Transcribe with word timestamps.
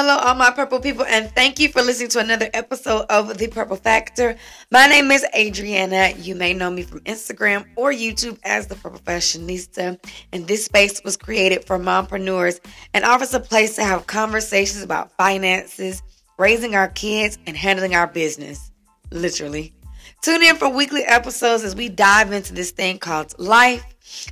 Hello, 0.00 0.16
all 0.16 0.36
my 0.36 0.52
purple 0.52 0.78
people, 0.78 1.04
and 1.06 1.28
thank 1.32 1.58
you 1.58 1.68
for 1.70 1.82
listening 1.82 2.08
to 2.10 2.20
another 2.20 2.48
episode 2.54 3.04
of 3.10 3.36
The 3.36 3.48
Purple 3.48 3.74
Factor. 3.74 4.36
My 4.70 4.86
name 4.86 5.10
is 5.10 5.26
Adriana. 5.34 6.10
You 6.16 6.36
may 6.36 6.54
know 6.54 6.70
me 6.70 6.84
from 6.84 7.00
Instagram 7.00 7.66
or 7.74 7.90
YouTube 7.90 8.38
as 8.44 8.68
The 8.68 8.76
Purple 8.76 9.00
Fashionista. 9.00 9.98
And 10.32 10.46
this 10.46 10.64
space 10.64 11.02
was 11.02 11.16
created 11.16 11.64
for 11.64 11.80
mompreneurs 11.80 12.60
and 12.94 13.04
offers 13.04 13.34
a 13.34 13.40
place 13.40 13.74
to 13.74 13.82
have 13.82 14.06
conversations 14.06 14.84
about 14.84 15.10
finances, 15.16 16.00
raising 16.38 16.76
our 16.76 16.90
kids, 16.90 17.36
and 17.48 17.56
handling 17.56 17.96
our 17.96 18.06
business. 18.06 18.70
Literally. 19.10 19.74
Tune 20.22 20.44
in 20.44 20.54
for 20.54 20.68
weekly 20.68 21.02
episodes 21.02 21.64
as 21.64 21.74
we 21.74 21.88
dive 21.88 22.30
into 22.30 22.52
this 22.52 22.70
thing 22.70 22.98
called 22.98 23.36
life 23.36 23.84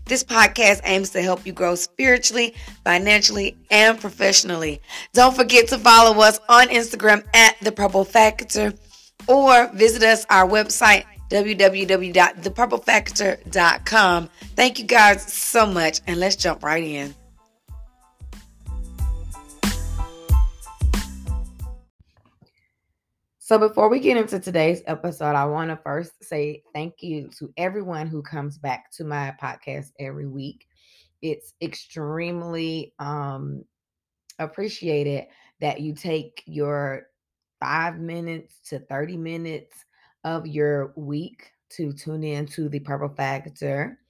this 0.05 0.23
podcast 0.25 0.81
aims 0.85 1.11
to 1.11 1.23
help 1.23 1.47
you 1.47 1.53
grow 1.53 1.75
spiritually, 1.75 2.55
financially, 2.85 3.57
and 3.71 4.01
professionally. 4.01 4.81
Don't 5.13 5.35
forget 5.35 5.67
to 5.69 5.79
follow 5.79 6.21
us 6.23 6.39
on 6.49 6.69
Instagram 6.69 7.25
at 7.35 7.57
The 7.61 7.73
Purple 7.73 8.05
Factor 8.05 8.73
or 9.29 9.69
visit 9.75 10.03
us 10.03 10.25
our 10.31 10.49
website 10.49 11.05
www.thepurplefactor.com. 11.31 14.31
Thank 14.55 14.79
you 14.79 14.85
guys 14.85 15.33
so 15.33 15.67
much 15.67 16.01
and 16.07 16.21
let's 16.21 16.37
jump 16.37 16.63
right 16.63 16.85
in. 16.85 17.17
So, 23.47 23.61
before 23.61 23.89
we 23.89 24.01
get 24.01 24.17
into 24.17 24.41
today's 24.41 24.83
episode, 24.89 25.37
I 25.37 25.45
want 25.45 25.71
to 25.71 25.77
first 25.77 26.11
say 26.21 26.65
thank 26.75 27.01
you 27.01 27.31
to 27.39 27.49
everyone 27.57 28.09
who 28.09 28.21
comes 28.21 28.59
back 28.59 28.91
to 28.95 29.05
my 29.05 29.37
podcast 29.41 29.93
every 30.01 30.27
week. 30.27 30.67
It's 31.23 31.55
extremely 31.63 32.93
um, 32.99 33.65
appreciated 34.41 35.29
that 35.61 35.81
you 35.81 35.95
take 35.95 36.43
your 36.47 37.07
five 37.61 38.01
minutes 38.01 38.59
to 38.71 38.81
30 38.81 39.17
minutes 39.17 39.85
of 40.25 40.49
your 40.49 40.93
week 40.97 41.53
to 41.77 41.93
tune 41.93 42.25
in 42.25 42.47
to 42.47 42.69
the 42.69 42.81
Purple 42.81 43.15
Factor. 43.15 44.01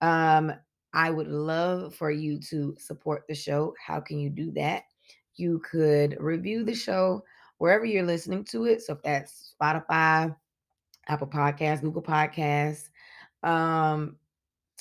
Um, 0.00 0.52
I 0.94 1.12
would 1.12 1.28
love 1.28 1.94
for 1.94 2.10
you 2.10 2.40
to 2.40 2.74
support 2.76 3.22
the 3.28 3.36
show. 3.36 3.72
How 3.86 4.00
can 4.00 4.18
you 4.18 4.30
do 4.30 4.50
that? 4.56 4.82
You 5.36 5.60
could 5.60 6.16
review 6.18 6.64
the 6.64 6.74
show 6.74 7.22
wherever 7.60 7.84
you're 7.84 8.02
listening 8.02 8.42
to 8.42 8.64
it. 8.64 8.80
So 8.80 8.94
if 8.94 9.02
that's 9.02 9.54
Spotify, 9.60 10.34
Apple 11.08 11.26
Podcasts, 11.26 11.82
Google 11.82 12.02
Podcasts, 12.02 12.88
um, 13.42 14.16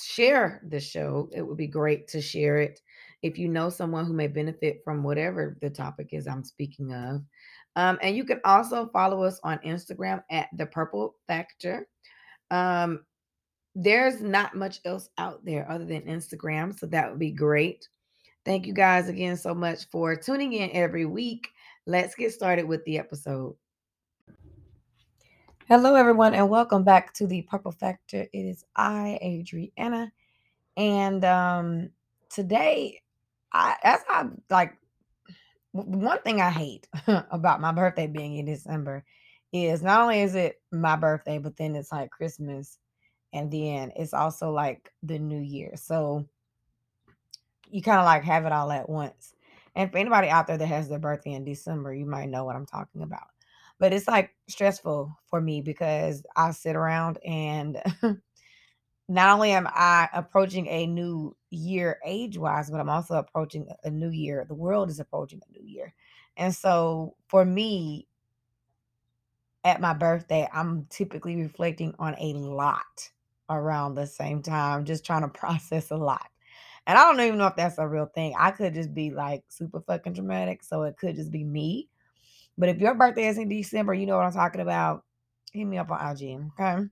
share 0.02 0.61
the 0.69 0.80
show. 0.80 1.30
It 1.33 1.41
would 1.41 1.57
be 1.57 1.67
great 1.67 2.07
to 2.07 2.22
share 2.22 2.57
it. 2.59 2.80
If 3.22 3.38
you 3.38 3.50
know 3.50 3.69
someone 3.69 4.05
who 4.05 4.13
may 4.13 4.27
benefit 4.27 4.81
from 4.85 5.03
whatever 5.03 5.57
the 5.59 5.69
topic 5.69 6.13
is 6.13 6.25
I'm 6.25 6.45
speaking 6.45 6.94
of. 6.94 7.22
Um, 7.75 8.00
and 8.02 8.16
you 8.16 8.23
can 8.23 8.39
also 8.45 8.89
follow 8.94 9.23
us 9.23 9.41
on 9.44 9.57
Instagram 9.59 10.23
at 10.31 10.47
the 10.55 10.66
Purple 10.66 11.16
Factor. 11.27 11.85
Um, 12.50 13.02
there's 13.75 14.22
not 14.22 14.55
much 14.55 14.80
else 14.85 15.09
out 15.17 15.44
there 15.44 15.69
other 15.69 15.85
than 15.85 16.03
Instagram, 16.03 16.80
so 16.80 16.85
that 16.88 17.09
would 17.09 17.19
be 17.19 17.31
great. 17.31 17.89
Thank 18.45 18.66
you 18.66 18.73
guys 18.73 19.09
again 19.09 19.35
so 19.35 19.53
much 19.53 19.89
for 19.91 20.16
tuning 20.16 20.53
in 20.53 20.72
every 20.72 21.05
week. 21.05 21.50
Let's 21.90 22.14
get 22.14 22.32
started 22.32 22.68
with 22.68 22.86
the 22.86 23.00
episode. 23.00 23.56
Hello, 25.68 25.96
everyone, 25.96 26.36
and 26.36 26.48
welcome 26.48 26.84
back 26.84 27.16
to 27.16 27.26
the 27.26 27.42
Purple 27.42 27.72
Factor. 27.72 28.28
It 28.31 28.46
is 28.46 28.64
I, 28.76 29.18
Adriana, 29.23 30.12
and 30.78 31.26
um, 31.26 31.90
today, 32.30 33.02
I 33.52 33.76
as 33.81 34.02
I 34.08 34.28
like 34.52 34.78
one 35.72 36.22
thing 36.22 36.42
I 36.42 36.52
hate 36.52 36.88
about 37.08 37.59
my 37.59 37.72
birthday 37.72 38.06
being 38.06 38.36
in 38.36 38.46
December 38.46 39.03
is 39.52 39.81
not 39.81 40.02
only 40.02 40.22
is 40.22 40.36
it 40.36 40.62
my 40.72 40.96
birthday, 40.96 41.40
but 41.40 41.58
then 41.58 41.75
it's 41.75 41.92
like 41.92 42.12
Christmas, 42.12 42.78
and 43.34 43.50
then 43.50 43.92
it's 43.96 44.13
also 44.13 44.52
like 44.52 44.94
the 45.02 45.18
New 45.18 45.42
Year. 45.42 45.72
So 45.74 46.24
you 47.72 47.81
kind 47.81 47.97
of 47.97 48.06
like 48.06 48.24
have 48.25 48.46
it 48.46 48.52
all 48.52 48.72
at 48.72 48.88
once. 48.88 49.34
And 49.79 49.90
for 49.90 49.97
anybody 49.97 50.28
out 50.28 50.45
there 50.45 50.57
that 50.57 50.66
has 50.66 50.90
their 50.90 51.00
birthday 51.00 51.31
in 51.31 51.45
December, 51.45 51.94
you 51.94 52.06
might 52.06 52.28
know 52.28 52.44
what 52.44 52.57
I'm 52.57 52.66
talking 52.66 53.01
about. 53.01 53.29
But 53.79 53.94
it's 53.94 54.09
like 54.09 54.35
stressful 54.50 55.17
for 55.29 55.40
me 55.40 55.62
because 55.62 56.22
I 56.35 56.51
sit 56.51 56.75
around 56.75 57.17
and 57.25 57.81
not 59.07 59.29
only 59.29 59.51
am 59.51 59.69
I 59.72 60.09
approaching 60.13 60.68
a 60.68 60.85
new 60.85 61.34
year 61.50 61.97
age 62.06 62.38
wise, 62.38 62.69
but 62.69 62.81
I'm 62.81 62.89
also 62.89 63.16
approaching 63.16 63.69
a 63.85 63.89
new 63.89 64.09
year. 64.09 64.45
The 64.45 64.53
world 64.53 64.89
is 64.89 65.00
approaching 65.00 65.39
a 65.47 65.51
new 65.57 65.66
year. 65.66 65.94
And 66.35 66.53
so 66.53 67.16
for 67.29 67.45
me, 67.45 68.09
at 69.63 69.79
my 69.79 69.94
birthday, 69.94 70.45
I'm 70.53 70.88
typically 70.89 71.38
reflecting 71.38 71.95
on 72.00 72.16
a 72.19 72.34
lot 72.34 73.12
around 73.50 73.95
the 73.95 74.07
same 74.07 74.41
time, 74.41 74.84
just 74.84 75.06
trying 75.06 75.22
to 75.22 75.28
process 75.39 75.89
a 75.89 75.95
lot. 75.95 76.28
And 76.89 76.97
I 76.97 77.03
don't 77.03 77.22
even 77.22 77.38
know 77.38 77.45
if 77.45 77.55
that's 77.55 77.77
a 77.77 77.88
real 77.88 78.07
thing. 78.07 78.33
I 78.35 78.50
could 78.50 78.73
just 78.73 78.95
be 78.95 79.11
like 79.11 79.44
super 79.47 79.79
fucking 79.79 80.13
dramatic. 80.13 80.63
So 80.63 80.81
it 80.81 80.97
could 80.97 81.16
just 81.16 81.29
be 81.29 81.44
me. 81.44 81.88
But 82.57 82.69
if 82.69 82.79
your 82.79 82.95
birthday 82.95 83.27
is 83.27 83.38
in 83.38 83.47
December, 83.47 83.94
you 83.94 84.07
know 84.07 84.17
what 84.17 84.25
I'm 84.25 84.33
talking 84.33 84.61
about. 84.61 85.03
Hit 85.53 85.66
me 85.66 85.77
up 85.77 85.91
on 85.91 86.17
IG. 86.17 86.41
Okay. 86.59 86.88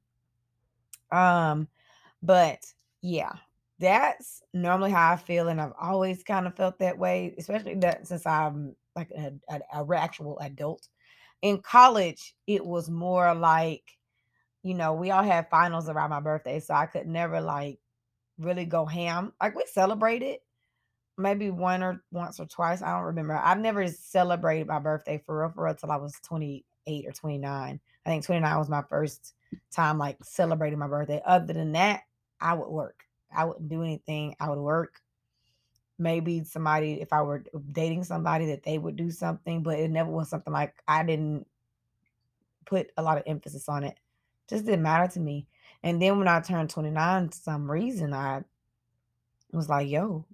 Um, 1.11 1.67
but 2.21 2.59
yeah, 3.01 3.31
that's 3.79 4.43
normally 4.53 4.91
how 4.91 5.13
I 5.13 5.15
feel, 5.15 5.47
and 5.47 5.59
I've 5.59 5.73
always 5.81 6.21
kind 6.21 6.45
of 6.45 6.55
felt 6.55 6.77
that 6.77 6.99
way, 6.99 7.33
especially 7.39 7.73
that 7.79 8.05
since 8.05 8.27
I'm 8.27 8.75
like 8.95 9.09
a, 9.17 9.33
actual 9.95 10.37
adult. 10.41 10.87
In 11.41 11.59
college, 11.63 12.35
it 12.45 12.63
was 12.63 12.87
more 12.87 13.33
like, 13.33 13.97
you 14.61 14.75
know, 14.75 14.93
we 14.93 15.09
all 15.09 15.23
had 15.23 15.49
finals 15.49 15.89
around 15.89 16.11
my 16.11 16.19
birthday, 16.19 16.59
so 16.59 16.75
I 16.75 16.85
could 16.85 17.07
never 17.07 17.41
like 17.41 17.79
really 18.39 18.65
go 18.65 18.85
ham. 18.85 19.33
Like 19.41 19.55
we 19.55 19.63
celebrated 19.71 20.39
maybe 21.17 21.49
one 21.49 21.83
or 21.83 22.03
once 22.11 22.39
or 22.39 22.45
twice. 22.45 22.81
I 22.81 22.95
don't 22.95 23.05
remember. 23.05 23.35
I've 23.35 23.59
never 23.59 23.87
celebrated 23.87 24.67
my 24.67 24.79
birthday 24.79 25.21
for 25.25 25.39
real 25.39 25.49
for 25.49 25.65
real 25.65 25.75
till 25.75 25.91
I 25.91 25.97
was 25.97 26.13
28 26.23 27.07
or 27.07 27.11
29. 27.11 27.79
I 28.05 28.09
think 28.09 28.25
29 28.25 28.57
was 28.57 28.69
my 28.69 28.83
first 28.89 29.33
time 29.71 29.97
like 29.97 30.17
celebrating 30.23 30.79
my 30.79 30.87
birthday. 30.87 31.21
Other 31.25 31.53
than 31.53 31.73
that, 31.73 32.01
I 32.39 32.53
would 32.53 32.69
work. 32.69 33.03
I 33.35 33.45
wouldn't 33.45 33.69
do 33.69 33.83
anything. 33.83 34.35
I 34.39 34.49
would 34.49 34.59
work. 34.59 35.01
Maybe 35.99 36.43
somebody, 36.43 37.01
if 37.01 37.11
I 37.11 37.23
were 37.23 37.43
dating 37.71 38.03
somebody, 38.03 38.45
that 38.47 38.63
they 38.63 38.77
would 38.77 38.95
do 38.95 39.09
something, 39.09 39.63
but 39.63 39.79
it 39.79 39.89
never 39.89 40.11
was 40.11 40.29
something 40.29 40.53
like 40.53 40.75
I 40.87 41.03
didn't 41.03 41.47
put 42.65 42.91
a 42.97 43.01
lot 43.01 43.17
of 43.17 43.23
emphasis 43.25 43.67
on 43.67 43.83
it. 43.83 43.97
Just 44.47 44.65
didn't 44.65 44.83
matter 44.83 45.11
to 45.13 45.19
me. 45.19 45.47
And 45.83 46.01
then 46.01 46.17
when 46.17 46.27
I 46.27 46.39
turned 46.41 46.69
29, 46.69 47.31
some 47.31 47.69
reason 47.69 48.13
I 48.13 48.43
was 49.51 49.69
like, 49.69 49.87
yo, 49.87 50.25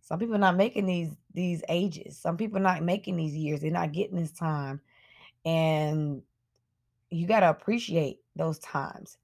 some 0.00 0.18
people 0.18 0.38
not 0.38 0.56
making 0.56 0.86
these 0.86 1.10
these 1.34 1.62
ages. 1.68 2.18
Some 2.18 2.36
people 2.36 2.60
not 2.60 2.82
making 2.82 3.16
these 3.16 3.34
years. 3.34 3.60
They're 3.60 3.70
not 3.70 3.92
getting 3.92 4.16
this 4.16 4.32
time. 4.32 4.80
And 5.44 6.22
you 7.10 7.26
got 7.26 7.40
to 7.40 7.50
appreciate 7.50 8.20
those 8.34 8.58
times. 8.58 9.18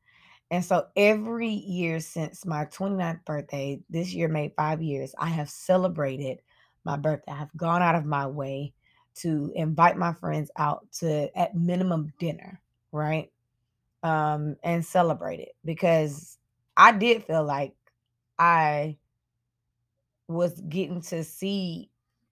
And 0.51 0.65
so 0.65 0.87
every 0.95 1.49
year 1.49 2.01
since 2.01 2.45
my 2.45 2.67
29th 2.67 3.25
birthday, 3.25 3.81
this 3.89 4.13
year 4.13 4.29
made 4.29 4.53
five 4.57 4.83
years, 4.83 5.15
I 5.19 5.29
have 5.29 5.49
celebrated 5.49 6.41
my 6.85 6.97
birthday. 6.97 7.33
I've 7.33 7.57
gone 7.57 7.83
out 7.83 7.95
of 7.95 8.05
my 8.05 8.27
way 8.27 8.75
to 9.17 9.53
invite 9.55 9.97
my 9.97 10.13
friends 10.13 10.51
out 10.57 10.87
to 11.01 11.37
at 11.37 11.57
minimum 11.57 12.13
dinner, 12.19 12.61
right? 12.93 13.33
Um, 14.05 14.57
and 14.63 14.85
celebrate 14.85 15.41
it 15.41 15.57
because 15.65 16.39
I 16.77 16.93
did 16.93 17.25
feel 17.25 17.43
like 17.43 17.75
I 18.39 18.99
was 20.29 20.61
getting 20.61 21.01
to 21.03 21.25
see 21.25 21.91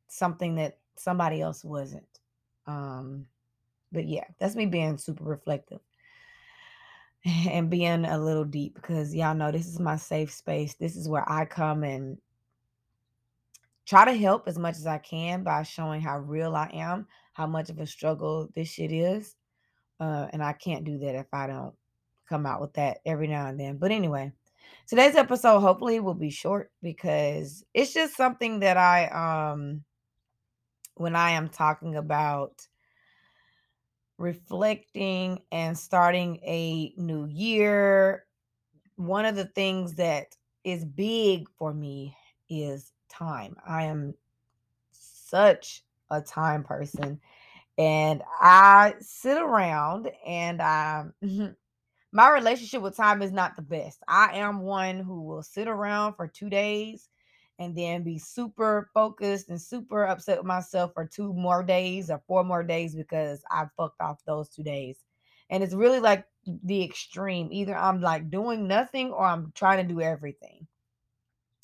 something 0.08 0.56
that 0.56 0.78
somebody 0.96 1.40
else 1.40 1.64
wasn't. 1.64 2.06
Um, 2.66 3.26
but 3.90 4.06
yeah, 4.06 4.24
that's 4.38 4.54
me 4.54 4.66
being 4.66 4.98
super 4.98 5.24
reflective 5.24 5.80
and 7.24 7.70
being 7.70 8.04
a 8.04 8.18
little 8.18 8.44
deep 8.44 8.74
because 8.74 9.14
y'all 9.14 9.34
know 9.34 9.50
this 9.50 9.66
is 9.66 9.80
my 9.80 9.96
safe 9.96 10.30
space. 10.30 10.74
This 10.74 10.94
is 10.94 11.08
where 11.08 11.24
I 11.30 11.46
come 11.46 11.84
and 11.84 12.18
try 13.86 14.04
to 14.04 14.12
help 14.12 14.46
as 14.46 14.58
much 14.58 14.76
as 14.76 14.86
I 14.86 14.98
can 14.98 15.42
by 15.42 15.62
showing 15.62 16.02
how 16.02 16.18
real 16.18 16.54
I 16.54 16.70
am, 16.74 17.06
how 17.32 17.46
much 17.46 17.70
of 17.70 17.78
a 17.78 17.86
struggle 17.86 18.50
this 18.54 18.68
shit 18.68 18.92
is. 18.92 19.36
Uh, 20.02 20.26
and 20.32 20.42
I 20.42 20.52
can't 20.52 20.84
do 20.84 20.98
that 20.98 21.14
if 21.14 21.26
I 21.32 21.46
don't 21.46 21.72
come 22.28 22.44
out 22.44 22.60
with 22.60 22.72
that 22.72 22.98
every 23.06 23.28
now 23.28 23.46
and 23.46 23.60
then. 23.60 23.76
But 23.76 23.92
anyway, 23.92 24.32
today's 24.88 25.14
episode 25.14 25.60
hopefully 25.60 26.00
will 26.00 26.12
be 26.12 26.28
short 26.28 26.72
because 26.82 27.64
it's 27.72 27.94
just 27.94 28.16
something 28.16 28.58
that 28.60 28.76
I 28.76 29.52
um 29.52 29.84
when 30.94 31.14
I 31.14 31.30
am 31.30 31.48
talking 31.48 31.94
about 31.94 32.66
reflecting 34.18 35.40
and 35.52 35.78
starting 35.78 36.40
a 36.42 36.92
new 36.96 37.26
year, 37.26 38.24
one 38.96 39.24
of 39.24 39.36
the 39.36 39.46
things 39.46 39.94
that 39.94 40.36
is 40.64 40.84
big 40.84 41.48
for 41.56 41.72
me 41.72 42.16
is 42.50 42.92
time. 43.08 43.54
I 43.64 43.84
am 43.84 44.14
such 44.90 45.84
a 46.10 46.20
time 46.20 46.64
person. 46.64 47.20
And 47.78 48.22
I 48.40 48.94
sit 49.00 49.38
around 49.38 50.10
and 50.26 50.60
um 50.60 51.14
my 52.12 52.30
relationship 52.30 52.82
with 52.82 52.96
time 52.96 53.22
is 53.22 53.32
not 53.32 53.56
the 53.56 53.62
best. 53.62 54.02
I 54.06 54.38
am 54.38 54.60
one 54.60 54.98
who 55.00 55.22
will 55.22 55.42
sit 55.42 55.68
around 55.68 56.14
for 56.14 56.28
2 56.28 56.50
days 56.50 57.08
and 57.58 57.76
then 57.76 58.02
be 58.02 58.18
super 58.18 58.90
focused 58.92 59.48
and 59.48 59.60
super 59.60 60.04
upset 60.04 60.38
with 60.38 60.46
myself 60.46 60.92
for 60.94 61.06
2 61.06 61.32
more 61.32 61.62
days 61.62 62.10
or 62.10 62.22
4 62.26 62.44
more 62.44 62.62
days 62.62 62.94
because 62.94 63.42
I 63.50 63.64
fucked 63.76 64.00
off 64.00 64.24
those 64.26 64.48
2 64.50 64.62
days. 64.62 64.98
And 65.50 65.62
it's 65.62 65.74
really 65.74 66.00
like 66.00 66.26
the 66.64 66.82
extreme. 66.84 67.48
Either 67.52 67.76
I'm 67.76 68.00
like 68.00 68.30
doing 68.30 68.68
nothing 68.68 69.12
or 69.12 69.24
I'm 69.24 69.52
trying 69.54 69.86
to 69.86 69.94
do 69.94 70.00
everything. 70.00 70.66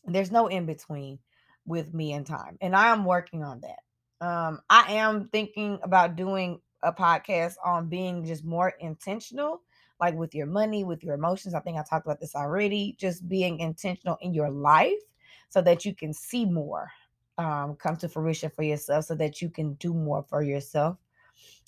There's 0.07 0.31
no 0.31 0.47
in 0.47 0.67
between 0.67 1.19
with 1.67 1.93
me 1.93 2.13
and 2.13 2.27
time. 2.27 2.59
And 2.61 2.75
I 2.75 2.89
am 2.89 3.05
working 3.05 3.43
on 3.43 3.61
that. 3.61 3.81
Um, 4.21 4.61
I 4.69 4.95
am 4.95 5.29
thinking 5.29 5.79
about 5.83 6.17
doing 6.17 6.61
a 6.83 6.93
podcast 6.93 7.55
on 7.65 7.89
being 7.89 8.25
just 8.25 8.45
more 8.45 8.71
intentional, 8.81 9.63
like 10.01 10.15
with 10.15 10.35
your 10.35 10.47
money, 10.47 10.85
with 10.85 11.03
your 11.03 11.15
emotions. 11.15 11.55
I 11.55 11.61
think 11.61 11.79
I 11.79 11.83
talked 11.83 12.07
about 12.07 12.21
this 12.21 12.35
already. 12.35 12.97
Just 12.99 13.29
being 13.29 13.61
intentional 13.61 14.19
in 14.21 14.35
your 14.35 14.51
life 14.51 15.01
so 15.49 15.61
that 15.63 15.85
you 15.85 15.95
can 15.95 16.13
see 16.13 16.45
more 16.45 16.91
um, 17.39 17.77
come 17.77 17.97
to 17.97 18.09
fruition 18.09 18.51
for 18.51 18.63
yourself, 18.63 19.05
so 19.05 19.15
that 19.15 19.41
you 19.41 19.49
can 19.49 19.75
do 19.75 19.95
more 19.95 20.23
for 20.23 20.43
yourself. 20.43 20.97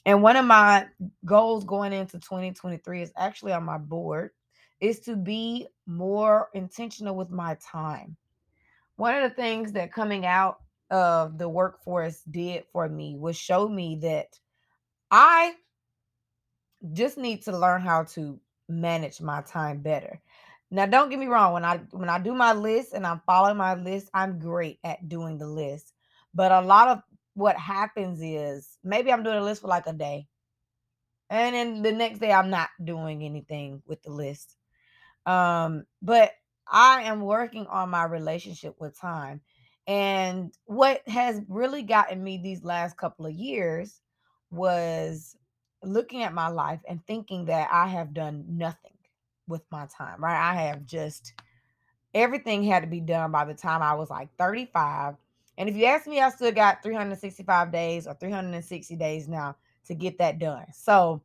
And 0.06 0.22
one 0.22 0.36
of 0.36 0.44
my 0.44 0.86
goals 1.24 1.64
going 1.64 1.92
into 1.92 2.18
2023 2.18 3.02
is 3.02 3.12
actually 3.16 3.52
on 3.52 3.64
my 3.64 3.78
board 3.78 4.30
is 4.80 4.98
to 5.00 5.14
be 5.14 5.66
more 5.86 6.48
intentional 6.54 7.14
with 7.14 7.30
my 7.30 7.56
time 7.60 8.16
one 9.00 9.14
of 9.14 9.22
the 9.22 9.34
things 9.34 9.72
that 9.72 9.90
coming 9.90 10.26
out 10.26 10.60
of 10.90 11.38
the 11.38 11.48
workforce 11.48 12.22
did 12.22 12.64
for 12.72 12.88
me 12.88 13.16
was 13.16 13.36
show 13.36 13.68
me 13.68 13.98
that 14.02 14.28
I 15.10 15.54
just 16.92 17.18
need 17.18 17.42
to 17.42 17.56
learn 17.56 17.80
how 17.80 18.04
to 18.04 18.40
manage 18.68 19.20
my 19.20 19.42
time 19.42 19.80
better. 19.80 20.20
Now 20.70 20.86
don't 20.86 21.10
get 21.10 21.18
me 21.18 21.26
wrong, 21.26 21.52
when 21.52 21.64
I 21.64 21.78
when 21.90 22.08
I 22.08 22.18
do 22.18 22.34
my 22.34 22.52
list 22.52 22.92
and 22.92 23.06
I'm 23.06 23.22
following 23.26 23.56
my 23.56 23.74
list, 23.74 24.08
I'm 24.14 24.38
great 24.38 24.78
at 24.84 25.08
doing 25.08 25.38
the 25.38 25.48
list. 25.48 25.92
But 26.32 26.52
a 26.52 26.60
lot 26.60 26.88
of 26.88 27.02
what 27.34 27.56
happens 27.56 28.20
is 28.22 28.78
maybe 28.84 29.12
I'm 29.12 29.22
doing 29.22 29.38
a 29.38 29.42
list 29.44 29.62
for 29.62 29.68
like 29.68 29.86
a 29.86 29.92
day. 29.92 30.28
And 31.28 31.54
then 31.54 31.82
the 31.82 31.92
next 31.92 32.18
day 32.18 32.32
I'm 32.32 32.50
not 32.50 32.68
doing 32.82 33.22
anything 33.22 33.82
with 33.86 34.02
the 34.02 34.10
list. 34.10 34.56
Um, 35.26 35.84
but 36.02 36.32
I 36.70 37.02
am 37.02 37.20
working 37.20 37.66
on 37.66 37.90
my 37.90 38.04
relationship 38.04 38.76
with 38.80 38.98
time. 38.98 39.40
And 39.86 40.52
what 40.66 41.06
has 41.08 41.42
really 41.48 41.82
gotten 41.82 42.22
me 42.22 42.38
these 42.38 42.64
last 42.64 42.96
couple 42.96 43.26
of 43.26 43.32
years 43.32 44.00
was 44.50 45.36
looking 45.82 46.22
at 46.22 46.34
my 46.34 46.48
life 46.48 46.80
and 46.88 47.04
thinking 47.06 47.46
that 47.46 47.68
I 47.72 47.86
have 47.88 48.14
done 48.14 48.44
nothing 48.48 48.92
with 49.48 49.62
my 49.70 49.86
time, 49.86 50.22
right? 50.22 50.50
I 50.50 50.54
have 50.54 50.86
just 50.86 51.32
everything 52.14 52.62
had 52.62 52.80
to 52.80 52.88
be 52.88 53.00
done 53.00 53.30
by 53.32 53.44
the 53.44 53.54
time 53.54 53.82
I 53.82 53.94
was 53.94 54.10
like 54.10 54.28
35. 54.36 55.16
And 55.58 55.68
if 55.68 55.76
you 55.76 55.86
ask 55.86 56.06
me, 56.06 56.20
I 56.20 56.30
still 56.30 56.52
got 56.52 56.82
365 56.82 57.72
days 57.72 58.06
or 58.06 58.14
360 58.14 58.96
days 58.96 59.28
now 59.28 59.56
to 59.86 59.94
get 59.94 60.18
that 60.18 60.38
done. 60.38 60.66
So 60.72 61.20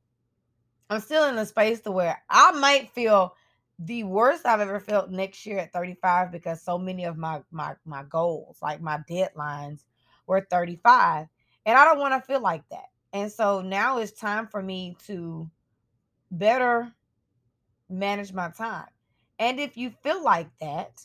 I'm 0.89 0.99
still 1.01 1.25
in 1.25 1.37
a 1.37 1.45
space 1.45 1.81
to 1.81 1.91
where 1.91 2.21
I 2.29 2.51
might 2.51 2.91
feel 2.91 3.35
the 3.79 4.03
worst 4.03 4.45
I've 4.45 4.61
ever 4.61 4.79
felt 4.79 5.11
next 5.11 5.45
year 5.45 5.59
at 5.59 5.73
35 5.73 6.31
because 6.31 6.61
so 6.61 6.77
many 6.77 7.05
of 7.05 7.17
my 7.17 7.41
my 7.51 7.75
my 7.85 8.03
goals, 8.03 8.57
like 8.61 8.81
my 8.81 8.99
deadlines, 9.09 9.83
were 10.27 10.47
35. 10.49 11.27
And 11.65 11.77
I 11.77 11.85
don't 11.85 11.99
want 11.99 12.13
to 12.13 12.25
feel 12.25 12.41
like 12.41 12.63
that. 12.69 12.85
And 13.13 13.31
so 13.31 13.61
now 13.61 13.97
it's 13.97 14.11
time 14.11 14.47
for 14.47 14.61
me 14.61 14.95
to 15.07 15.49
better 16.31 16.91
manage 17.89 18.33
my 18.33 18.49
time. 18.49 18.87
And 19.39 19.59
if 19.59 19.77
you 19.77 19.91
feel 20.03 20.23
like 20.23 20.49
that, 20.61 21.01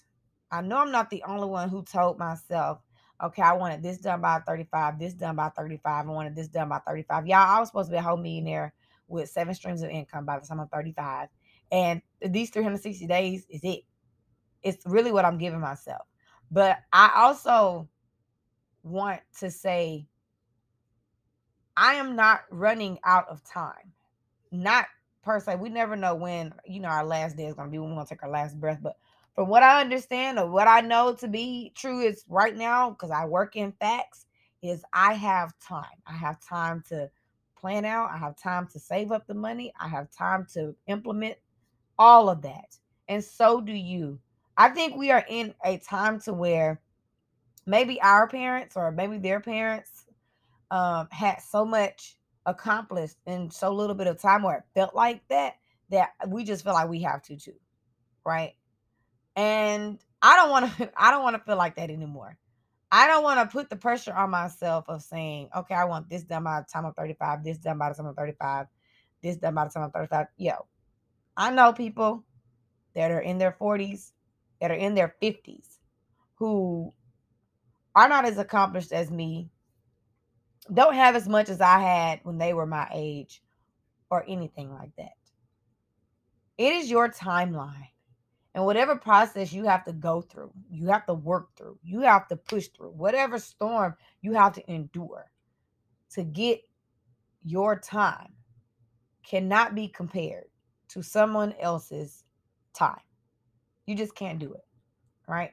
I 0.50 0.60
know 0.60 0.78
I'm 0.78 0.92
not 0.92 1.10
the 1.10 1.22
only 1.24 1.46
one 1.46 1.68
who 1.68 1.82
told 1.82 2.18
myself, 2.18 2.80
okay, 3.22 3.42
I 3.42 3.52
wanted 3.52 3.82
this 3.82 3.98
done 3.98 4.20
by 4.20 4.40
35, 4.46 4.98
this 4.98 5.14
done 5.14 5.36
by 5.36 5.50
35, 5.50 6.06
I 6.06 6.10
wanted 6.10 6.34
this 6.34 6.48
done 6.48 6.68
by 6.68 6.78
35. 6.86 7.26
Y'all, 7.26 7.38
I 7.38 7.60
was 7.60 7.68
supposed 7.68 7.88
to 7.88 7.92
be 7.92 7.98
a 7.98 8.02
whole 8.02 8.16
millionaire 8.16 8.72
with 9.08 9.28
seven 9.28 9.54
streams 9.54 9.82
of 9.82 9.90
income 9.90 10.24
by 10.24 10.38
the 10.38 10.46
time 10.46 10.60
I'm 10.60 10.68
35. 10.68 11.28
And 11.72 12.02
these 12.20 12.50
360 12.50 13.06
days 13.06 13.46
is 13.48 13.60
it. 13.62 13.84
It's 14.62 14.84
really 14.84 15.12
what 15.12 15.24
I'm 15.24 15.38
giving 15.38 15.60
myself. 15.60 16.02
But 16.50 16.78
I 16.92 17.12
also 17.16 17.88
want 18.82 19.20
to 19.38 19.50
say 19.50 20.06
I 21.76 21.94
am 21.94 22.16
not 22.16 22.40
running 22.50 22.98
out 23.04 23.28
of 23.28 23.42
time. 23.44 23.92
Not 24.50 24.86
per 25.22 25.40
se. 25.40 25.56
We 25.56 25.68
never 25.68 25.96
know 25.96 26.14
when, 26.14 26.52
you 26.66 26.80
know, 26.80 26.88
our 26.88 27.04
last 27.04 27.36
day 27.36 27.46
is 27.46 27.54
going 27.54 27.68
to 27.68 27.72
be 27.72 27.78
when 27.78 27.90
we're 27.90 27.96
going 27.96 28.06
to 28.06 28.14
take 28.14 28.22
our 28.22 28.30
last 28.30 28.58
breath. 28.58 28.80
But 28.82 28.96
from 29.34 29.48
what 29.48 29.62
I 29.62 29.80
understand 29.80 30.38
or 30.38 30.50
what 30.50 30.68
I 30.68 30.80
know 30.80 31.14
to 31.14 31.28
be 31.28 31.72
true 31.74 32.00
is 32.00 32.24
right 32.28 32.56
now, 32.56 32.90
because 32.90 33.10
I 33.10 33.24
work 33.24 33.56
in 33.56 33.72
facts, 33.72 34.26
is 34.62 34.84
I 34.92 35.14
have 35.14 35.54
time. 35.58 35.84
I 36.06 36.12
have 36.12 36.38
time 36.44 36.82
to 36.88 37.10
plan 37.56 37.84
out. 37.84 38.10
I 38.10 38.18
have 38.18 38.36
time 38.36 38.66
to 38.72 38.78
save 38.78 39.12
up 39.12 39.26
the 39.26 39.34
money. 39.34 39.72
I 39.80 39.88
have 39.88 40.10
time 40.10 40.46
to 40.54 40.74
implement 40.86 41.36
all 42.00 42.30
of 42.30 42.42
that. 42.42 42.76
And 43.08 43.22
so 43.22 43.60
do 43.60 43.72
you. 43.72 44.18
I 44.56 44.70
think 44.70 44.96
we 44.96 45.12
are 45.12 45.24
in 45.28 45.54
a 45.64 45.78
time 45.78 46.18
to 46.22 46.32
where 46.32 46.80
maybe 47.66 48.00
our 48.00 48.26
parents 48.26 48.76
or 48.76 48.90
maybe 48.90 49.18
their 49.18 49.40
parents 49.40 50.06
um, 50.70 51.08
had 51.12 51.40
so 51.42 51.64
much 51.64 52.16
accomplished 52.46 53.16
in 53.26 53.50
so 53.50 53.72
little 53.72 53.94
bit 53.94 54.06
of 54.06 54.20
time 54.20 54.42
where 54.42 54.58
it 54.58 54.64
felt 54.74 54.94
like 54.94 55.20
that 55.28 55.54
that 55.90 56.10
we 56.28 56.42
just 56.42 56.64
feel 56.64 56.72
like 56.72 56.88
we 56.88 57.02
have 57.02 57.20
to 57.22 57.36
too 57.36 57.52
right 58.24 58.54
and 59.36 59.98
i 60.22 60.36
don't 60.36 60.50
want 60.50 60.74
to 60.76 60.90
i 60.96 61.10
don't 61.10 61.22
want 61.22 61.36
to 61.36 61.42
feel 61.42 61.56
like 61.56 61.76
that 61.76 61.90
anymore 61.90 62.38
i 62.90 63.06
don't 63.06 63.22
want 63.22 63.38
to 63.38 63.52
put 63.52 63.68
the 63.68 63.76
pressure 63.76 64.14
on 64.14 64.30
myself 64.30 64.86
of 64.88 65.02
saying 65.02 65.48
okay 65.54 65.74
i 65.74 65.84
want 65.84 66.08
this 66.08 66.22
done 66.22 66.44
by 66.44 66.60
the 66.60 66.66
time 66.72 66.86
i'm 66.86 66.94
35 66.94 67.44
this 67.44 67.58
done 67.58 67.76
by 67.78 67.90
the 67.90 67.94
time 67.94 68.06
i'm 68.06 68.14
35 68.14 68.66
this 69.22 69.36
done 69.36 69.54
by 69.54 69.64
the 69.64 69.70
time 69.70 69.82
i'm 69.84 69.90
35 69.90 70.26
yo 70.38 70.54
I 71.40 71.50
know 71.50 71.72
people 71.72 72.22
that 72.94 73.10
are 73.10 73.20
in 73.20 73.38
their 73.38 73.56
40s, 73.58 74.12
that 74.60 74.70
are 74.70 74.74
in 74.74 74.94
their 74.94 75.14
50s, 75.22 75.78
who 76.34 76.92
are 77.94 78.10
not 78.10 78.26
as 78.26 78.36
accomplished 78.36 78.92
as 78.92 79.10
me, 79.10 79.48
don't 80.74 80.92
have 80.92 81.16
as 81.16 81.26
much 81.26 81.48
as 81.48 81.62
I 81.62 81.78
had 81.78 82.20
when 82.24 82.36
they 82.36 82.52
were 82.52 82.66
my 82.66 82.86
age, 82.92 83.42
or 84.10 84.22
anything 84.28 84.70
like 84.70 84.94
that. 84.98 85.16
It 86.58 86.74
is 86.74 86.90
your 86.90 87.08
timeline. 87.08 87.88
And 88.54 88.66
whatever 88.66 88.94
process 88.94 89.50
you 89.50 89.64
have 89.64 89.84
to 89.84 89.94
go 89.94 90.20
through, 90.20 90.52
you 90.70 90.88
have 90.88 91.06
to 91.06 91.14
work 91.14 91.56
through, 91.56 91.78
you 91.82 92.00
have 92.00 92.28
to 92.28 92.36
push 92.36 92.68
through, 92.68 92.90
whatever 92.90 93.38
storm 93.38 93.94
you 94.20 94.34
have 94.34 94.52
to 94.56 94.70
endure 94.70 95.30
to 96.10 96.22
get 96.22 96.60
your 97.42 97.78
time 97.78 98.34
cannot 99.24 99.74
be 99.74 99.88
compared 99.88 100.49
to 100.90 101.02
someone 101.02 101.54
else's 101.60 102.24
time. 102.74 103.00
You 103.86 103.94
just 103.94 104.14
can't 104.14 104.38
do 104.38 104.52
it. 104.52 104.64
Right? 105.28 105.52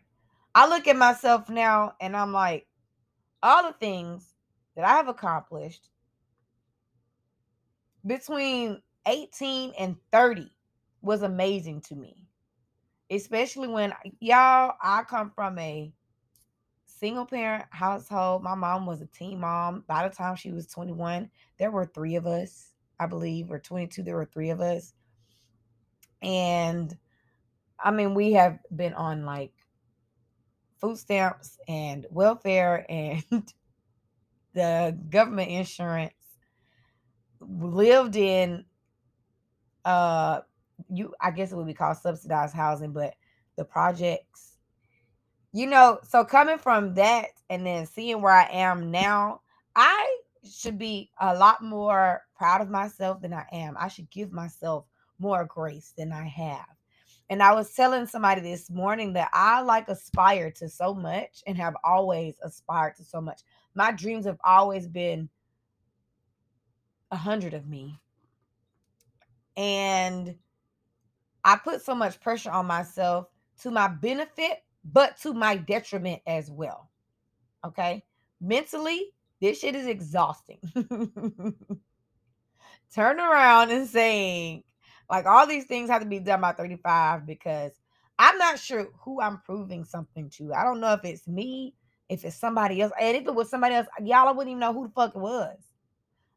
I 0.56 0.68
look 0.68 0.88
at 0.88 0.96
myself 0.96 1.50
now 1.50 1.94
and 2.02 2.16
I'm 2.16 2.34
like, 2.34 2.68
all 3.44 3.64
the 3.64 3.74
things 3.74 4.34
that 4.76 4.86
I 4.86 4.96
have 4.96 5.08
accomplished 5.08 5.90
between 8.06 8.82
18 9.08 9.74
and 9.78 9.96
30 10.12 10.52
was 11.02 11.22
amazing 11.22 11.82
to 11.82 11.96
me. 11.96 12.28
Especially 13.10 13.68
when 13.68 13.94
y'all, 14.20 14.74
I 14.82 15.04
come 15.04 15.32
from 15.34 15.58
a 15.60 15.94
single 16.86 17.26
parent 17.26 17.66
household. 17.70 18.44
My 18.44 18.56
mom 18.56 18.86
was 18.86 19.02
a 19.02 19.06
teen 19.06 19.40
mom. 19.40 19.84
By 19.88 20.08
the 20.08 20.14
time 20.14 20.36
she 20.36 20.52
was 20.52 20.68
21, 20.68 21.30
there 21.58 21.72
were 21.72 21.86
three 21.86 22.16
of 22.16 22.26
us, 22.26 22.74
I 23.00 23.06
believe, 23.06 23.52
or 23.52 23.60
22, 23.60 24.04
there 24.04 24.16
were 24.16 24.26
three 24.26 24.50
of 24.50 24.60
us. 24.60 24.94
And 26.22 26.96
I 27.80 27.92
mean, 27.92 28.14
we 28.14 28.34
have 28.34 28.60
been 28.76 28.94
on 28.94 29.26
like 29.26 29.54
food 30.80 30.98
stamps 30.98 31.58
and 31.68 32.06
welfare 32.10 32.86
and 32.90 33.24
the 34.54 34.98
government 35.10 35.50
insurance 35.50 36.14
lived 37.40 38.16
in 38.16 38.66
uh 39.86 40.42
you 40.90 41.14
I 41.22 41.32
guess 41.32 41.52
it 41.52 41.56
would 41.56 41.68
be 41.68 41.74
called 41.74 41.98
subsidized 41.98 42.56
housing, 42.56 42.92
but 42.92 43.16
the 43.56 43.66
projects, 43.66 44.58
you 45.52 45.66
know, 45.68 46.00
so 46.04 46.24
coming 46.24 46.58
from 46.58 46.94
that 46.96 47.28
and 47.50 47.66
then 47.66 47.86
seeing 47.86 48.22
where 48.22 48.34
I 48.34 48.48
am 48.52 48.92
now, 48.92 49.42
I 49.76 50.18
should 50.44 50.78
be 50.78 51.10
a 51.20 51.36
lot 51.36 51.64
more 51.64 52.22
proud 52.36 52.62
of 52.62 52.70
myself 52.70 53.22
than 53.22 53.34
I 53.34 53.46
am. 53.52 53.76
I 53.80 53.88
should 53.88 54.10
give 54.12 54.32
myself 54.32 54.86
more 55.20 55.46
grace 55.46 55.94
than 55.98 56.12
I 56.12 56.28
have. 56.28 56.66
And 57.30 57.44
I 57.44 57.54
was 57.54 57.74
telling 57.74 58.08
somebody 58.08 58.42
this 58.42 58.70
morning 58.70 59.14
that 59.14 59.30
I 59.34 59.62
like 59.62 59.90
aspire 59.90 60.50
to 60.52 60.70
so 60.70 60.94
much 60.94 61.44
and 61.46 61.58
have 61.58 61.76
always 61.84 62.36
aspired 62.42 62.96
to 62.98 63.04
so 63.04 63.20
much. 63.20 63.42
My 63.76 63.92
dreams 63.92 64.26
have 64.26 64.40
always 64.44 64.88
been 64.88 65.30
a 67.12 67.18
hundred 67.18 67.54
of 67.54 67.68
me. 67.68 68.00
And 69.58 70.36
I 71.44 71.58
put 71.58 71.82
so 71.82 71.96
much 71.96 72.22
pressure 72.22 72.52
on 72.52 72.66
myself 72.66 73.28
to 73.62 73.72
my 73.72 73.88
benefit, 73.88 74.64
but 74.86 75.18
to 75.22 75.34
my 75.34 75.58
detriment 75.58 76.22
as 76.28 76.50
well. 76.50 76.90
Okay. 77.66 78.04
Mentally, 78.40 79.12
this 79.42 79.60
shit 79.60 79.76
is 79.76 79.88
exhausting. 79.88 80.60
Turn 82.94 83.20
around 83.20 83.72
and 83.72 83.88
saying, 83.88 84.64
like, 85.10 85.26
all 85.26 85.48
these 85.48 85.66
things 85.66 85.90
have 85.90 86.02
to 86.02 86.08
be 86.08 86.20
done 86.20 86.42
by 86.42 86.54
35 86.54 87.26
because 87.26 87.72
I'm 88.20 88.38
not 88.38 88.60
sure 88.60 88.88
who 89.04 89.22
I'm 89.22 89.42
proving 89.46 89.86
something 89.86 90.30
to. 90.32 90.54
I 90.54 90.64
don't 90.64 90.80
know 90.80 90.94
if 90.94 91.04
it's 91.04 91.28
me, 91.28 91.76
if 92.10 92.26
it's 92.26 92.36
somebody 92.36 92.82
else. 92.82 92.92
And 93.00 93.16
if 93.16 93.26
it 93.26 93.36
was 93.36 93.50
somebody 93.50 93.76
else, 93.76 93.88
y'all, 94.00 94.28
I 94.28 94.32
wouldn't 94.32 94.50
even 94.50 94.60
know 94.60 94.74
who 94.74 94.88
the 94.88 94.94
fuck 94.94 95.16
it 95.16 95.20
was. 95.20 95.58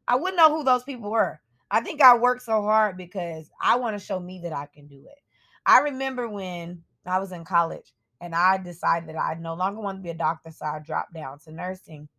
I 0.07 0.15
wouldn't 0.15 0.37
know 0.37 0.55
who 0.55 0.63
those 0.63 0.83
people 0.83 1.11
were. 1.11 1.39
I 1.69 1.81
think 1.81 2.01
I 2.01 2.17
worked 2.17 2.43
so 2.43 2.61
hard 2.61 2.97
because 2.97 3.49
I 3.61 3.77
want 3.77 3.97
to 3.97 4.05
show 4.05 4.19
me 4.19 4.41
that 4.43 4.53
I 4.53 4.67
can 4.73 4.87
do 4.87 5.05
it. 5.07 5.17
I 5.65 5.79
remember 5.79 6.27
when 6.27 6.83
I 7.05 7.19
was 7.19 7.31
in 7.31 7.45
college 7.45 7.93
and 8.19 8.35
I 8.35 8.57
decided 8.57 9.09
that 9.09 9.17
I 9.17 9.35
no 9.35 9.53
longer 9.53 9.79
wanted 9.79 9.99
to 9.99 10.03
be 10.03 10.09
a 10.09 10.15
doctor, 10.15 10.51
so 10.51 10.65
I 10.65 10.79
dropped 10.79 11.13
down 11.13 11.39
to 11.39 11.51
nursing. 11.51 12.09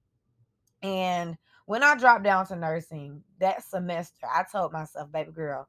And 0.82 1.36
when 1.66 1.82
I 1.82 1.96
dropped 1.96 2.24
down 2.24 2.46
to 2.46 2.56
nursing 2.56 3.22
that 3.38 3.62
semester, 3.62 4.26
I 4.32 4.44
told 4.50 4.72
myself, 4.72 5.12
baby 5.12 5.32
girl, 5.32 5.68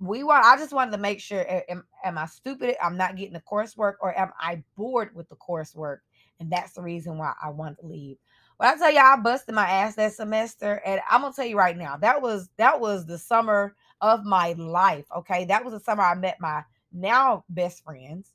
we 0.00 0.24
want 0.24 0.44
I 0.44 0.56
just 0.56 0.72
wanted 0.72 0.92
to 0.92 0.98
make 0.98 1.20
sure 1.20 1.44
am, 1.68 1.84
am 2.04 2.18
I 2.18 2.26
stupid? 2.26 2.76
I'm 2.82 2.96
not 2.96 3.16
getting 3.16 3.34
the 3.34 3.42
coursework, 3.42 3.94
or 4.00 4.18
am 4.18 4.30
I 4.40 4.62
bored 4.76 5.14
with 5.14 5.28
the 5.28 5.36
coursework? 5.36 5.98
And 6.40 6.50
that's 6.50 6.72
the 6.72 6.82
reason 6.82 7.18
why 7.18 7.34
I 7.42 7.50
wanted 7.50 7.80
to 7.80 7.86
leave. 7.86 8.16
When 8.56 8.68
I 8.68 8.76
tell 8.76 8.90
you 8.90 8.98
I 8.98 9.16
busted 9.16 9.54
my 9.54 9.68
ass 9.68 9.96
that 9.96 10.14
semester, 10.14 10.80
and 10.86 11.02
I'm 11.10 11.20
gonna 11.20 11.34
tell 11.34 11.44
you 11.44 11.58
right 11.58 11.76
now, 11.76 11.98
that 11.98 12.20
was 12.20 12.48
that 12.56 12.80
was 12.80 13.04
the 13.04 13.18
summer 13.18 13.76
of 14.00 14.24
my 14.24 14.52
life. 14.52 15.04
Okay, 15.14 15.44
that 15.44 15.64
was 15.64 15.74
the 15.74 15.80
summer 15.80 16.02
I 16.02 16.14
met 16.14 16.40
my 16.40 16.64
now 16.92 17.44
best 17.50 17.84
friends, 17.84 18.32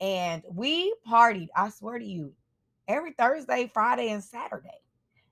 and 0.00 0.42
we 0.50 0.94
partied. 1.08 1.48
I 1.54 1.70
swear 1.70 1.98
to 1.98 2.04
you, 2.04 2.32
every 2.88 3.12
Thursday, 3.12 3.70
Friday, 3.72 4.10
and 4.10 4.22
Saturday, 4.22 4.80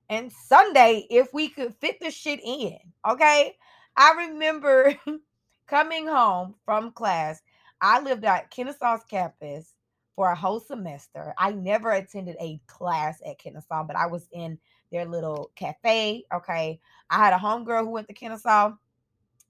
and 0.09 0.31
Sunday 0.31 1.07
if 1.11 1.35
we 1.35 1.49
could 1.49 1.75
fit 1.75 1.99
the 2.01 2.13
shit 2.13 2.39
in. 2.45 2.79
Okay, 3.09 3.57
I 3.97 4.29
remember 4.29 4.95
coming 5.67 6.07
home 6.07 6.55
from 6.65 6.93
class. 6.93 7.41
I 7.81 8.01
lived 8.01 8.25
at 8.25 8.51
Kennesaw's 8.51 9.03
campus 9.09 9.75
for 10.15 10.31
a 10.31 10.37
whole 10.37 10.61
semester. 10.61 11.35
I 11.39 11.53
never 11.53 11.91
attended 11.91 12.37
a 12.41 12.61
class 12.67 13.21
at 13.27 13.39
Kennesaw, 13.39 13.85
but 13.85 13.97
I 13.97 14.07
was 14.07 14.29
in 14.33 14.59
their 14.91 15.05
little 15.05 15.51
cafe. 15.57 16.25
Okay. 16.33 16.81
I 17.11 17.19
had 17.19 17.33
a 17.33 17.39
homegirl 17.39 17.85
who 17.85 17.91
went 17.91 18.09
to 18.09 18.15
Kennesaw. 18.15 18.73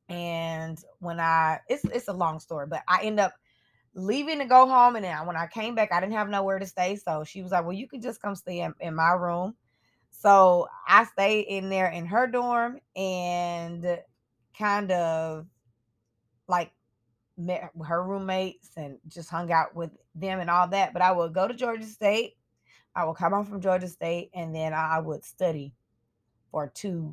And 0.09 0.79
when 0.99 1.21
I 1.21 1.61
it's 1.69 1.85
it's 1.85 2.09
a 2.09 2.13
long 2.13 2.39
story, 2.41 2.67
but 2.67 2.83
I 2.89 3.03
end 3.03 3.19
up 3.19 3.33
leaving 3.95 4.39
to 4.39 4.45
go 4.45 4.67
home. 4.67 4.97
And 4.97 5.05
then 5.05 5.27
when 5.27 5.37
I 5.37 5.47
came 5.47 5.75
back, 5.75 5.93
I 5.93 6.01
didn't 6.01 6.15
have 6.15 6.29
nowhere 6.29 6.59
to 6.59 6.67
stay. 6.67 6.97
So 6.97 7.25
she 7.25 7.43
was 7.43 7.53
like, 7.53 7.65
Well, 7.65 7.73
you 7.73 7.89
can 7.89 8.03
just 8.03 8.21
come 8.21 8.35
stay 8.35 8.61
in, 8.61 8.75
in 8.81 8.95
my 8.95 9.13
room. 9.13 9.55
So 10.11 10.69
I 10.87 11.05
stayed 11.05 11.47
in 11.49 11.69
there 11.69 11.89
in 11.89 12.07
her 12.07 12.27
dorm 12.27 12.79
and 12.95 13.99
kind 14.57 14.93
of 14.93 15.47
like 16.49 16.73
met 17.37 17.71
her 17.87 18.03
roommates 18.03 18.71
and 18.77 18.99
just 19.09 19.31
hung 19.31 19.51
out 19.53 19.75
with 19.75 19.91
them 20.15 20.41
and 20.41 20.51
all 20.51 20.69
that. 20.69 20.93
But 20.93 21.03
I 21.03 21.13
would 21.13 21.33
go 21.35 21.49
to 21.49 21.55
Georgia 21.55 21.87
State. 21.87 22.37
I 22.95 23.05
would 23.05 23.17
come 23.17 23.33
home 23.33 23.47
from 23.47 23.61
Georgia 23.61 23.89
State 23.89 24.31
and 24.35 24.55
then 24.55 24.75
I 24.75 24.99
would 25.01 25.25
study 25.25 25.73
for 26.51 26.69
two, 26.69 27.13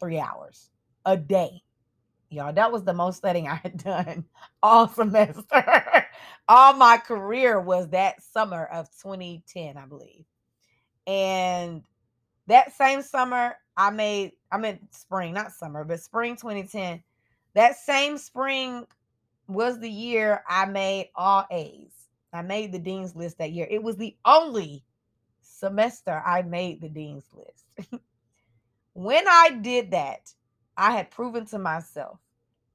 three 0.00 0.18
hours 0.18 0.70
a 1.06 1.16
day. 1.16 1.62
Y'all, 2.30 2.52
that 2.52 2.72
was 2.72 2.84
the 2.84 2.92
most 2.92 3.16
studying 3.16 3.48
I 3.48 3.56
had 3.56 3.78
done 3.84 4.24
all 4.62 4.88
semester. 4.88 6.06
all 6.48 6.74
my 6.74 6.98
career 6.98 7.60
was 7.60 7.88
that 7.90 8.22
summer 8.22 8.66
of 8.66 8.88
2010, 9.02 9.76
I 9.76 9.86
believe. 9.86 10.24
And 11.06 11.84
that 12.48 12.76
same 12.76 13.02
summer, 13.02 13.56
I 13.76 13.90
made, 13.90 14.32
I 14.52 14.58
meant 14.58 14.94
spring, 14.94 15.32
not 15.34 15.52
summer, 15.52 15.84
but 15.84 16.00
spring 16.00 16.36
2010. 16.36 17.02
That 17.58 17.76
same 17.76 18.18
spring, 18.18 18.86
was 19.48 19.80
the 19.80 19.90
year 19.90 20.44
I 20.48 20.64
made 20.66 21.10
all 21.16 21.44
A's. 21.50 21.90
I 22.32 22.42
made 22.42 22.70
the 22.70 22.78
dean's 22.78 23.16
list 23.16 23.38
that 23.38 23.50
year. 23.50 23.66
It 23.68 23.82
was 23.82 23.96
the 23.96 24.16
only 24.24 24.84
semester 25.42 26.22
I 26.24 26.42
made 26.42 26.80
the 26.80 26.88
dean's 26.88 27.24
list. 27.34 27.90
when 28.92 29.26
I 29.26 29.58
did 29.60 29.90
that, 29.90 30.32
I 30.76 30.92
had 30.92 31.10
proven 31.10 31.46
to 31.46 31.58
myself 31.58 32.20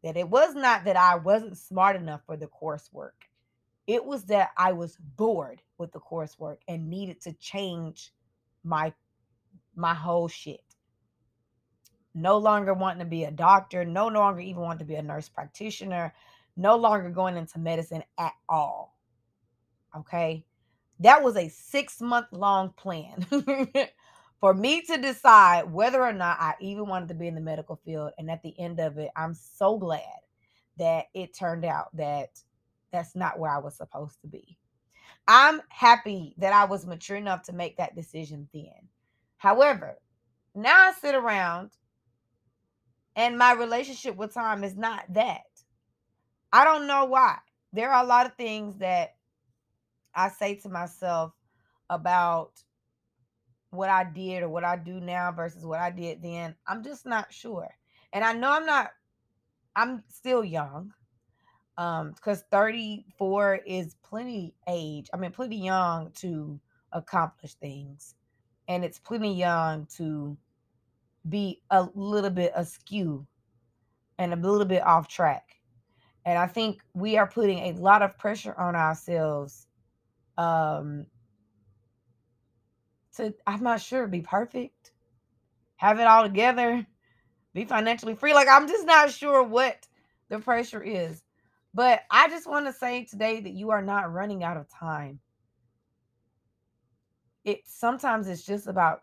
that 0.04 0.18
it 0.18 0.28
was 0.28 0.54
not 0.54 0.84
that 0.84 0.98
I 0.98 1.16
wasn't 1.16 1.58
smart 1.58 1.96
enough 1.96 2.26
for 2.26 2.36
the 2.36 2.48
coursework. 2.48 3.30
It 3.88 4.04
was 4.04 4.26
that 4.26 4.50
I 4.58 4.74
was 4.74 4.98
bored 5.16 5.62
with 5.78 5.94
the 5.94 6.02
coursework 6.02 6.58
and 6.68 6.90
needed 6.90 7.22
to 7.22 7.32
change 7.32 8.12
my 8.66 8.92
my 9.78 9.94
whole 9.94 10.28
shit. 10.28 10.73
No 12.16 12.38
longer 12.38 12.74
wanting 12.74 13.00
to 13.00 13.06
be 13.06 13.24
a 13.24 13.32
doctor, 13.32 13.84
no 13.84 14.08
longer 14.08 14.40
even 14.42 14.62
wanting 14.62 14.80
to 14.80 14.86
be 14.86 14.96
a 14.96 15.02
nurse 15.02 15.30
practitioner, 15.30 16.14
no 16.56 16.76
longer 16.76 17.10
going 17.10 17.38
into 17.38 17.60
medicine 17.60 18.04
at 18.20 18.34
all. 18.48 18.98
Okay. 19.98 20.46
That 21.00 21.24
was 21.24 21.36
a 21.36 21.50
six 21.50 22.00
month 22.02 22.28
long 22.32 22.70
plan 22.78 23.26
for 24.40 24.54
me 24.54 24.82
to 24.84 24.98
decide 24.98 25.72
whether 25.72 26.02
or 26.02 26.14
not 26.14 26.38
I 26.40 26.54
even 26.62 26.88
wanted 26.88 27.08
to 27.10 27.16
be 27.16 27.28
in 27.28 27.36
the 27.36 27.42
medical 27.42 27.80
field. 27.84 28.12
And 28.18 28.30
at 28.30 28.44
the 28.44 28.58
end 28.60 28.80
of 28.80 28.98
it, 28.98 29.10
I'm 29.16 29.34
so 29.34 29.78
glad 29.78 30.02
that 30.78 31.06
it 31.14 31.38
turned 31.38 31.66
out 31.66 31.96
that 31.98 32.30
that's 32.92 33.16
not 33.16 33.40
where 33.40 33.52
I 33.52 33.60
was 33.60 33.76
supposed 33.76 34.22
to 34.22 34.28
be. 34.28 34.58
I'm 35.28 35.62
happy 35.70 36.36
that 36.38 36.54
I 36.54 36.66
was 36.66 36.86
mature 36.86 37.18
enough 37.18 37.44
to 37.44 37.54
make 37.54 37.78
that 37.78 37.96
decision 37.96 38.48
then. 38.54 38.90
However, 39.38 39.98
now 40.56 40.90
I 40.90 40.94
sit 40.94 41.16
around 41.16 41.72
and 43.16 43.38
my 43.38 43.54
relationship 43.54 44.16
with 44.16 44.34
time 44.34 44.64
is 44.64 44.76
not 44.76 45.06
that. 45.14 45.42
I 46.52 46.64
don't 46.66 46.88
know 46.88 47.06
why. 47.06 47.38
There 47.74 47.92
are 47.92 48.04
a 48.04 48.08
lot 48.08 48.26
of 48.26 48.36
things 48.36 48.78
that 48.78 49.16
I 50.16 50.30
say 50.30 50.56
to 50.56 50.70
myself 50.70 51.34
about 51.90 52.52
what 53.72 53.90
I 53.90 54.04
did 54.04 54.44
or 54.44 54.50
what 54.50 54.64
I 54.64 54.78
do 54.78 55.00
now 55.00 55.32
versus 55.32 55.66
what 55.66 55.80
I 55.80 55.90
did 55.90 56.22
then. 56.22 56.56
I'm 56.68 56.84
just 56.84 57.06
not 57.06 57.34
sure. 57.34 57.70
And 58.14 58.24
I 58.24 58.34
know 58.34 58.52
I'm 58.52 58.66
not 58.66 58.92
I'm 59.76 60.04
still 60.10 60.44
young. 60.44 60.94
Um 61.78 62.12
because 62.12 62.44
34 62.52 63.62
is 63.66 63.96
plenty 64.04 64.54
age. 64.68 65.10
I 65.14 65.18
mean 65.18 65.32
plenty 65.32 65.58
young 65.58 66.12
to 66.18 66.60
accomplish 66.92 67.56
things. 67.56 68.16
And 68.68 68.86
it's 68.86 69.00
plenty 69.00 69.36
young 69.36 69.88
to 69.98 70.38
be 71.28 71.62
a 71.70 71.88
little 71.96 72.30
bit 72.30 72.52
askew 72.56 73.26
and 74.18 74.34
a 74.34 74.36
little 74.36 74.66
bit 74.66 74.84
off 74.84 75.08
track. 75.08 75.56
And 76.26 76.38
I 76.38 76.48
think 76.48 76.82
we 76.94 77.18
are 77.18 77.28
putting 77.28 77.60
a 77.60 77.74
lot 77.74 78.02
of 78.02 78.18
pressure 78.18 78.56
on 78.58 78.76
ourselves 78.76 79.68
um 80.38 81.06
to 83.18 83.34
I'm 83.46 83.62
not 83.64 83.82
sure 83.82 84.08
be 84.08 84.22
perfect, 84.22 84.92
have 85.78 86.00
it 86.00 86.08
all 86.08 86.24
together, 86.24 86.86
be 87.54 87.66
financially 87.66 88.16
free. 88.16 88.34
Like 88.34 88.48
I'm 88.50 88.68
just 88.68 88.86
not 88.86 89.12
sure 89.12 89.44
what 89.44 89.88
the 90.30 90.40
pressure 90.40 90.82
is. 90.82 91.24
But 91.74 92.02
I 92.12 92.30
just 92.30 92.48
want 92.48 92.68
to 92.68 92.74
say 92.74 93.06
today 93.06 93.42
that 93.42 93.54
you 93.54 93.72
are 93.72 93.82
not 93.82 94.14
running 94.14 94.44
out 94.44 94.58
of 94.58 94.70
time. 94.70 95.20
It 97.44 97.62
sometimes 97.66 98.28
it's 98.28 98.46
just 98.46 98.68
about 98.68 99.02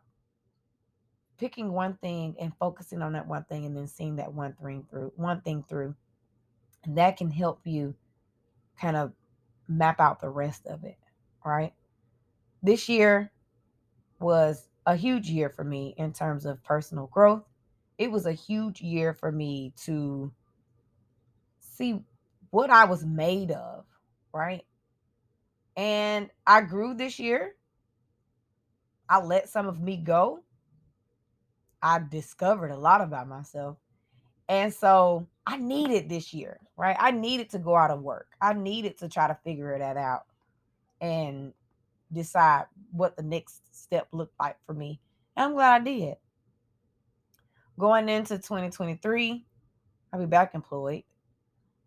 picking 1.41 1.73
one 1.73 1.95
thing 2.03 2.37
and 2.39 2.53
focusing 2.61 3.01
on 3.01 3.15
that 3.15 3.27
one 3.27 3.45
thing 3.45 3.65
and 3.65 3.75
then 3.75 3.87
seeing 3.87 4.17
that 4.17 4.33
one 4.33 4.53
thing 4.63 4.85
through 4.91 5.11
one 5.17 5.41
thing 5.41 5.65
through 5.67 5.95
and 6.85 6.99
that 6.99 7.17
can 7.17 7.31
help 7.31 7.61
you 7.65 7.95
kind 8.79 8.97
of 8.97 9.13
map 9.69 10.01
out 10.01 10.21
the 10.21 10.29
rest 10.29 10.67
of 10.67 10.85
it, 10.85 10.99
right? 11.45 11.73
This 12.63 12.89
year 12.89 13.33
was 14.21 14.69
a 14.85 14.97
huge 14.97 15.31
year 15.31 15.49
for 15.49 15.65
me 15.65 15.95
in 15.97 16.13
terms 16.13 16.45
of 16.45 16.63
personal 16.63 17.07
growth. 17.07 17.45
It 17.97 18.11
was 18.11 18.27
a 18.27 18.33
huge 18.33 18.83
year 18.83 19.15
for 19.15 19.33
me 19.33 19.73
to 19.85 20.33
see 21.59 22.01
what 22.51 22.71
I 22.71 22.85
was 22.85 23.05
made 23.05 23.51
of, 23.51 23.85
right? 24.33 24.63
And 25.77 26.29
I 26.47 26.63
grew 26.63 26.95
this 26.95 27.19
year. 27.19 27.55
I 29.09 29.21
let 29.23 29.49
some 29.49 29.67
of 29.67 29.81
me 29.81 29.97
go. 29.97 30.43
I 31.83 31.99
discovered 31.99 32.71
a 32.71 32.77
lot 32.77 33.01
about 33.01 33.29
myself. 33.29 33.77
And 34.49 34.75
so 34.75 35.29
I 35.47 35.57
needed 35.57 36.09
this 36.09 36.35
year, 36.35 36.59
right? 36.77 36.97
I 36.99 37.13
needed 37.13 37.51
to 37.51 37.59
go 37.59 37.77
out 37.77 37.91
and 37.91 38.03
work. 38.03 38.29
I 38.41 38.53
needed 38.53 38.99
to 38.99 39.09
try 39.09 39.29
to 39.29 39.39
figure 39.45 39.79
that 39.79 39.97
out 39.97 40.25
and 41.01 41.53
decide 42.13 42.65
what 42.91 43.17
the 43.17 43.23
next 43.23 43.63
step 43.73 44.09
looked 44.13 44.35
like 44.41 44.57
for 44.67 44.75
me. 44.75 45.01
And 45.37 45.45
I'm 45.45 45.53
glad 45.55 45.83
I 45.83 45.85
did. 45.85 46.17
Going 47.79 48.09
into 48.09 48.37
2023, 48.37 49.47
I'll 50.13 50.21
be 50.21 50.27
back 50.27 50.55
employed. 50.55 51.05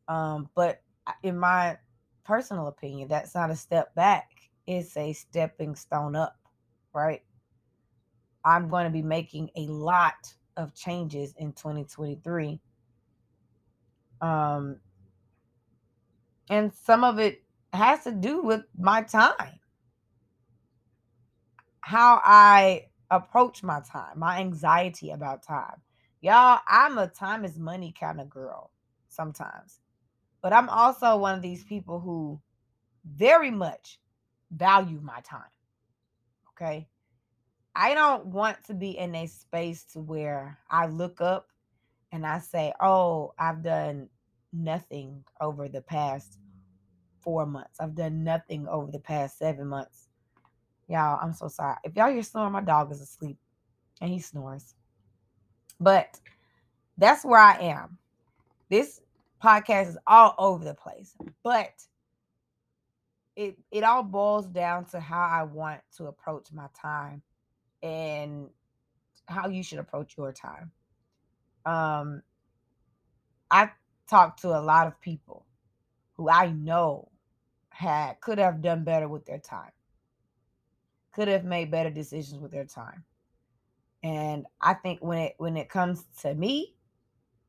Um, 0.07 0.50
but 0.55 0.81
in 1.21 1.38
my 1.38 1.77
personal 2.23 2.67
opinion, 2.67 3.09
that's 3.09 3.35
not 3.35 3.51
a 3.51 3.55
step 3.55 3.93
back, 3.95 4.31
it's 4.65 4.95
a 4.95 5.13
stepping 5.13 5.75
stone 5.75 6.15
up, 6.15 6.38
right? 6.93 7.23
I'm 8.45 8.69
going 8.69 8.85
to 8.85 8.91
be 8.91 9.01
making 9.01 9.50
a 9.55 9.67
lot 9.67 10.33
of 10.57 10.75
changes 10.75 11.33
in 11.38 11.53
2023. 11.53 12.59
Um, 14.21 14.77
and 16.50 16.73
some 16.73 17.03
of 17.03 17.19
it 17.19 17.43
has 17.73 18.03
to 18.03 18.12
do 18.12 18.41
with 18.41 18.63
my 18.77 19.01
time, 19.01 19.59
how 21.81 22.21
I 22.23 22.88
approach 23.12 23.63
my 23.63 23.81
time, 23.81 24.19
my 24.19 24.39
anxiety 24.39 25.12
about 25.12 25.43
time. 25.43 25.81
Y'all, 26.21 26.59
I'm 26.67 26.97
a 26.97 27.07
time 27.07 27.43
is 27.43 27.57
money 27.57 27.93
kind 28.00 28.21
of 28.21 28.29
girl 28.29 28.71
sometimes, 29.09 29.79
but 30.41 30.53
I'm 30.53 30.69
also 30.69 31.17
one 31.17 31.35
of 31.35 31.41
these 31.41 31.63
people 31.63 32.00
who 32.00 32.39
very 33.05 33.51
much 33.51 34.00
value 34.51 35.00
my 35.01 35.19
time. 35.21 35.41
Okay. 36.51 36.88
I 37.75 37.94
don't 37.96 38.27
want 38.27 38.63
to 38.65 38.74
be 38.74 38.98
in 38.98 39.15
a 39.15 39.27
space 39.27 39.84
to 39.94 40.01
where 40.01 40.60
I 40.70 40.88
look 40.88 41.22
up 41.22 41.48
and 42.12 42.25
I 42.25 42.39
say, 42.39 42.74
"Oh, 42.80 43.34
I've 43.39 43.63
done 43.63 44.10
nothing 44.51 45.24
over 45.42 45.68
the 45.68 45.82
past 45.82 46.38
4 47.22 47.46
months. 47.46 47.80
I've 47.80 47.96
done 47.96 48.24
nothing 48.24 48.68
over 48.68 48.92
the 48.92 49.00
past 49.00 49.38
7 49.39 49.68
months." 49.68 50.10
Y'all, 50.88 51.18
I'm 51.22 51.34
so 51.34 51.48
sorry. 51.48 51.77
If 51.84 51.96
y'all 51.96 52.12
hear 52.12 52.22
snoring, 52.22 52.51
my 52.51 52.62
dog 52.62 52.92
is 52.92 53.01
asleep 53.01 53.38
and 54.01 54.12
he 54.12 54.20
snores. 54.20 54.75
But 55.80 56.20
that's 56.98 57.25
where 57.25 57.39
I 57.39 57.58
am. 57.58 57.98
This 58.70 59.01
podcast 59.42 59.88
is 59.89 59.98
all 60.06 60.36
over 60.38 60.63
the 60.63 60.75
place, 60.75 61.15
but 61.42 61.74
it 63.36 63.58
it 63.72 63.84
all 63.84 64.03
boils 64.03 64.48
down 64.48 64.86
to 64.86 65.00
how 65.00 65.27
I 65.27 65.44
want 65.44 65.82
to 65.98 66.06
approach 66.06 66.51
my 66.51 66.68
time 66.80 67.24
and 67.83 68.49
how 69.27 69.49
you 69.49 69.61
should 69.61 69.79
approach 69.79 70.15
your 70.17 70.31
time. 70.31 70.71
Um, 71.65 72.23
I 73.51 73.69
talked 74.09 74.41
to 74.41 74.49
a 74.49 74.61
lot 74.61 74.87
of 74.87 74.99
people 75.01 75.45
who 76.13 76.29
I 76.29 76.49
know 76.49 77.09
had 77.69 78.19
could 78.21 78.37
have 78.37 78.61
done 78.61 78.83
better 78.83 79.07
with 79.07 79.25
their 79.25 79.39
time, 79.39 79.71
could 81.13 81.27
have 81.27 81.43
made 81.43 81.69
better 81.69 81.89
decisions 81.89 82.39
with 82.39 82.51
their 82.51 82.65
time. 82.65 83.03
And 84.01 84.45
I 84.61 84.73
think 84.73 84.99
when 85.01 85.19
it 85.19 85.35
when 85.37 85.57
it 85.57 85.69
comes 85.69 86.03
to 86.21 86.33
me, 86.33 86.75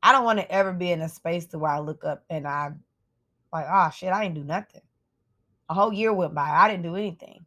I 0.03 0.13
don't 0.13 0.25
want 0.25 0.39
to 0.39 0.51
ever 0.51 0.73
be 0.73 0.91
in 0.91 1.01
a 1.01 1.09
space 1.09 1.47
to 1.47 1.59
where 1.59 1.73
I 1.73 1.79
look 1.79 2.05
up 2.05 2.25
and 2.29 2.47
I'm 2.47 2.83
like, 3.53 3.67
oh 3.69 3.91
shit, 3.91 4.13
I 4.13 4.23
didn't 4.23 4.37
do 4.37 4.45
nothing. 4.45 4.83
A 5.69 5.75
whole 5.75 5.93
year 5.93 6.13
went 6.13 6.35
by. 6.35 6.49
I 6.49 6.69
didn't 6.69 6.83
do 6.83 6.97
anything. 6.97 7.47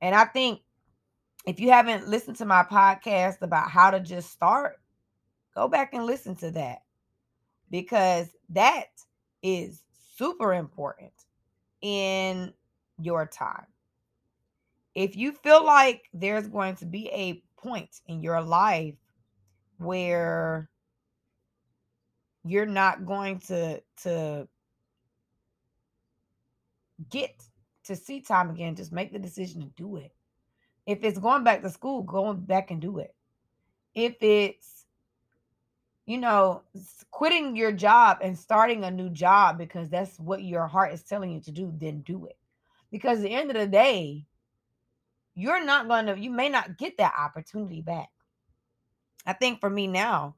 And 0.00 0.14
I 0.14 0.24
think 0.24 0.60
if 1.46 1.60
you 1.60 1.70
haven't 1.70 2.08
listened 2.08 2.36
to 2.38 2.44
my 2.44 2.64
podcast 2.64 3.40
about 3.40 3.70
how 3.70 3.90
to 3.90 4.00
just 4.00 4.30
start, 4.30 4.80
go 5.54 5.68
back 5.68 5.94
and 5.94 6.04
listen 6.04 6.34
to 6.36 6.50
that 6.50 6.80
because 7.70 8.28
that 8.50 8.86
is 9.42 9.82
super 10.16 10.54
important 10.54 11.12
in 11.82 12.52
your 12.98 13.26
time. 13.26 13.66
If 14.94 15.14
you 15.14 15.32
feel 15.32 15.64
like 15.64 16.08
there's 16.12 16.48
going 16.48 16.76
to 16.76 16.86
be 16.86 17.08
a 17.10 17.42
point 17.60 18.00
in 18.06 18.22
your 18.22 18.40
life 18.40 18.94
where 19.78 20.68
you're 22.44 22.66
not 22.66 23.04
going 23.04 23.38
to 23.40 23.82
to 24.02 24.48
get 27.10 27.44
to 27.84 27.94
see 27.94 28.20
time 28.20 28.50
again, 28.50 28.74
just 28.74 28.92
make 28.92 29.12
the 29.12 29.18
decision 29.18 29.60
to 29.60 29.68
do 29.76 29.96
it. 29.96 30.15
If 30.86 31.02
it's 31.02 31.18
going 31.18 31.44
back 31.44 31.62
to 31.62 31.70
school, 31.70 32.02
going 32.02 32.38
back 32.40 32.70
and 32.70 32.80
do 32.80 32.98
it. 32.98 33.14
If 33.94 34.16
it's, 34.20 34.86
you 36.06 36.18
know, 36.18 36.62
quitting 37.10 37.56
your 37.56 37.72
job 37.72 38.18
and 38.22 38.38
starting 38.38 38.84
a 38.84 38.90
new 38.90 39.10
job 39.10 39.58
because 39.58 39.88
that's 39.88 40.18
what 40.20 40.44
your 40.44 40.66
heart 40.66 40.92
is 40.92 41.02
telling 41.02 41.32
you 41.32 41.40
to 41.40 41.50
do, 41.50 41.72
then 41.78 42.02
do 42.02 42.26
it. 42.26 42.36
Because 42.92 43.18
at 43.18 43.24
the 43.24 43.34
end 43.34 43.50
of 43.50 43.56
the 43.56 43.66
day, 43.66 44.24
you're 45.34 45.64
not 45.64 45.88
going 45.88 46.06
to, 46.06 46.18
you 46.18 46.30
may 46.30 46.48
not 46.48 46.78
get 46.78 46.96
that 46.98 47.14
opportunity 47.18 47.82
back. 47.82 48.08
I 49.26 49.32
think 49.32 49.60
for 49.60 49.68
me 49.68 49.88
now, 49.88 50.36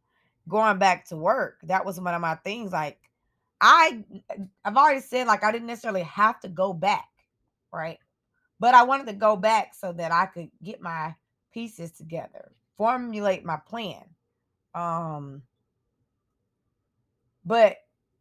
going 0.49 0.79
back 0.79 1.05
to 1.09 1.17
work, 1.17 1.59
that 1.65 1.85
was 1.85 2.01
one 2.01 2.15
of 2.15 2.23
my 2.23 2.37
things. 2.37 2.73
Like, 2.73 2.99
I, 3.61 4.03
I've 4.65 4.77
already 4.77 5.01
said, 5.01 5.27
like, 5.27 5.45
I 5.45 5.53
didn't 5.53 5.67
necessarily 5.67 6.03
have 6.05 6.41
to 6.41 6.49
go 6.49 6.73
back, 6.73 7.09
right? 7.73 7.99
But 8.61 8.75
I 8.75 8.83
wanted 8.83 9.07
to 9.07 9.12
go 9.12 9.37
back 9.37 9.75
so 9.75 9.92
that 9.92 10.12
I 10.12 10.27
could 10.27 10.51
get 10.62 10.81
my 10.81 11.14
pieces 11.53 11.92
together, 11.92 12.53
formulate 12.77 13.44
my 13.44 13.57
plan. 13.57 14.03
Um, 14.75 15.42
but 17.44 17.77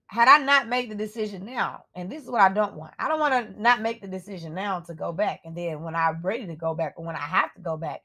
had 0.08 0.30
I 0.30 0.38
not 0.38 0.70
made 0.70 0.90
the 0.90 0.96
decision 0.96 1.46
now, 1.46 1.84
and 1.94 2.10
this 2.10 2.24
is 2.24 2.30
what 2.30 2.42
I 2.42 2.50
don't 2.50 2.76
want, 2.76 2.94
I 2.98 3.10
don't 3.10 3.20
want 3.20 3.34
to 3.56 3.62
not 3.62 3.82
make 3.82 4.02
the 4.02 4.08
decision 4.08 4.54
now 4.54 4.80
to 4.82 4.94
go 4.94 5.12
back. 5.12 5.42
And 5.44 5.56
then 5.56 5.82
when 5.82 5.96
I'm 5.96 6.22
ready 6.22 6.48
to 6.48 6.56
go 6.56 6.74
back, 6.74 6.94
or 6.98 7.06
when 7.06 7.16
I 7.16 7.20
have 7.20 7.54
to 7.56 7.62
go 7.62 7.76
back, 7.76 8.02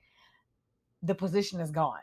the 1.03 1.15
position 1.15 1.61
is 1.61 1.71
gone. 1.71 2.01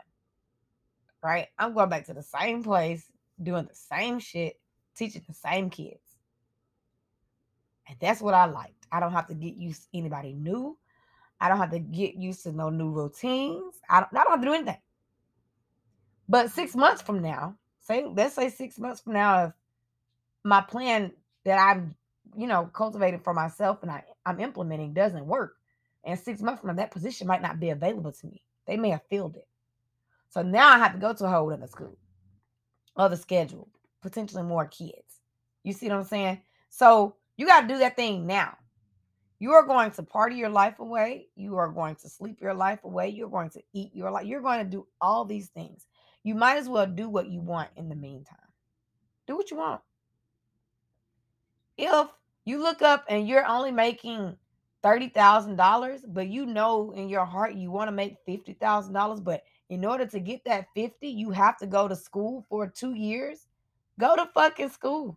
Right? 1.22 1.48
I'm 1.58 1.74
going 1.74 1.90
back 1.90 2.06
to 2.06 2.14
the 2.14 2.22
same 2.22 2.62
place, 2.62 3.04
doing 3.42 3.66
the 3.66 3.74
same 3.74 4.20
shit, 4.20 4.58
teaching 4.96 5.22
the 5.28 5.34
same 5.34 5.68
kids. 5.68 6.00
And 7.86 7.98
that's 8.00 8.22
what 8.22 8.32
I 8.32 8.46
like. 8.46 8.79
I 8.92 9.00
don't 9.00 9.12
have 9.12 9.28
to 9.28 9.34
get 9.34 9.54
used 9.54 9.82
to 9.82 9.98
anybody 9.98 10.32
new. 10.32 10.76
I 11.40 11.48
don't 11.48 11.58
have 11.58 11.70
to 11.70 11.78
get 11.78 12.14
used 12.16 12.42
to 12.42 12.52
no 12.52 12.68
new 12.70 12.90
routines. 12.90 13.80
I 13.88 14.00
don't, 14.00 14.08
I 14.12 14.24
don't 14.24 14.32
have 14.32 14.40
to 14.40 14.46
do 14.46 14.54
anything. 14.54 14.76
But 16.28 16.50
six 16.50 16.76
months 16.76 17.02
from 17.02 17.22
now, 17.22 17.56
say 17.80 18.04
let's 18.04 18.34
say 18.34 18.50
six 18.50 18.78
months 18.78 19.00
from 19.00 19.14
now, 19.14 19.46
if 19.46 19.52
my 20.44 20.60
plan 20.60 21.12
that 21.44 21.58
I'm, 21.58 21.94
you 22.36 22.46
know, 22.46 22.70
cultivating 22.72 23.20
for 23.20 23.34
myself 23.34 23.82
and 23.82 23.90
I, 23.90 24.04
I'm 24.26 24.38
implementing 24.38 24.92
doesn't 24.92 25.26
work, 25.26 25.56
and 26.04 26.18
six 26.18 26.40
months 26.40 26.60
from 26.60 26.68
now, 26.68 26.76
that 26.76 26.92
position 26.92 27.26
might 27.26 27.42
not 27.42 27.58
be 27.58 27.70
available 27.70 28.12
to 28.12 28.26
me. 28.26 28.42
They 28.66 28.76
may 28.76 28.90
have 28.90 29.02
filled 29.08 29.36
it. 29.36 29.48
So 30.28 30.42
now 30.42 30.68
I 30.68 30.78
have 30.78 30.92
to 30.92 30.98
go 30.98 31.12
to 31.12 31.24
a 31.24 31.28
whole 31.30 31.52
other 31.52 31.66
school, 31.66 31.98
other 32.96 33.16
schedule, 33.16 33.68
potentially 34.00 34.44
more 34.44 34.66
kids. 34.66 35.20
You 35.64 35.72
see 35.72 35.88
what 35.88 35.98
I'm 35.98 36.04
saying? 36.04 36.40
So 36.68 37.16
you 37.36 37.46
got 37.46 37.62
to 37.62 37.68
do 37.68 37.78
that 37.78 37.96
thing 37.96 38.26
now. 38.26 38.56
You 39.40 39.52
are 39.52 39.66
going 39.66 39.90
to 39.92 40.02
party 40.02 40.36
your 40.36 40.50
life 40.50 40.78
away. 40.78 41.28
You 41.34 41.56
are 41.56 41.68
going 41.68 41.96
to 41.96 42.08
sleep 42.08 42.40
your 42.40 42.54
life 42.54 42.84
away. 42.84 43.08
You're 43.08 43.30
going 43.30 43.50
to 43.50 43.62
eat 43.72 43.90
your 43.94 44.10
life. 44.10 44.26
You're 44.26 44.42
going 44.42 44.62
to 44.62 44.70
do 44.70 44.86
all 45.00 45.24
these 45.24 45.48
things. 45.48 45.86
You 46.22 46.34
might 46.34 46.58
as 46.58 46.68
well 46.68 46.86
do 46.86 47.08
what 47.08 47.28
you 47.28 47.40
want 47.40 47.70
in 47.76 47.88
the 47.88 47.94
meantime. 47.94 48.36
Do 49.26 49.36
what 49.36 49.50
you 49.50 49.56
want. 49.56 49.80
If 51.78 52.08
you 52.44 52.62
look 52.62 52.82
up 52.82 53.06
and 53.08 53.26
you're 53.26 53.46
only 53.46 53.72
making 53.72 54.36
$30,000, 54.84 56.02
but 56.08 56.28
you 56.28 56.44
know 56.44 56.90
in 56.92 57.08
your 57.08 57.24
heart 57.24 57.54
you 57.54 57.70
want 57.70 57.88
to 57.88 57.92
make 57.92 58.16
$50,000, 58.28 59.24
but 59.24 59.42
in 59.70 59.86
order 59.86 60.04
to 60.04 60.20
get 60.20 60.44
that 60.44 60.66
50, 60.74 61.08
you 61.08 61.30
have 61.30 61.56
to 61.58 61.66
go 61.66 61.88
to 61.88 61.96
school 61.96 62.44
for 62.50 62.66
2 62.66 62.92
years. 62.92 63.46
Go 63.98 64.16
to 64.16 64.28
fucking 64.34 64.70
school 64.70 65.16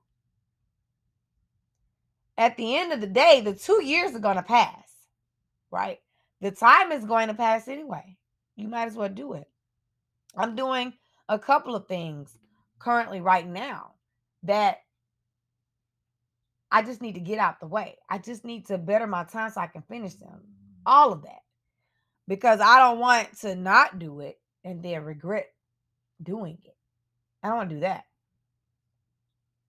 at 2.38 2.58
the 2.58 2.78
end 2.78 2.94
of 2.94 3.02
the 3.02 3.08
day, 3.08 3.42
the 3.42 3.54
two 3.54 3.84
years 3.84 4.16
are 4.16 4.20
going 4.20 4.38
to 4.38 4.44
pass, 4.44 4.90
right? 5.72 6.00
The 6.42 6.52
time 6.52 6.92
is 6.92 7.06
going 7.06 7.28
to 7.28 7.34
pass 7.34 7.68
anyway. 7.68 8.18
You 8.56 8.68
might 8.68 8.88
as 8.88 8.96
well 8.96 9.10
do 9.10 9.34
it. 9.34 9.50
I'm 10.36 10.56
doing 10.56 10.94
a 11.30 11.40
couple 11.40 11.76
of 11.76 11.88
things 11.88 12.38
currently 12.80 13.22
right 13.22 13.48
now 13.48 13.92
that 14.44 14.80
I 16.72 16.82
just 16.82 17.02
need 17.02 17.16
to 17.16 17.22
get 17.22 17.40
out 17.40 17.60
the 17.60 17.68
way. 17.68 17.98
I 18.10 18.18
just 18.18 18.44
need 18.44 18.66
to 18.68 18.78
better 18.78 19.08
my 19.08 19.24
time 19.24 19.52
so 19.52 19.62
I 19.62 19.68
can 19.68 19.84
finish 19.84 20.16
them. 20.16 20.42
All 20.86 21.14
of 21.14 21.22
that. 21.24 21.42
Because 22.28 22.60
I 22.60 22.80
don't 22.80 23.00
want 23.00 23.38
to 23.42 23.56
not 23.56 24.00
do 24.00 24.22
it 24.22 24.40
and 24.64 24.84
then 24.84 25.04
regret 25.04 25.52
doing 26.22 26.58
it. 26.64 26.76
I 27.44 27.50
don't 27.50 27.58
want 27.58 27.70
to 27.70 27.76
do 27.76 27.82
that. 27.82 28.06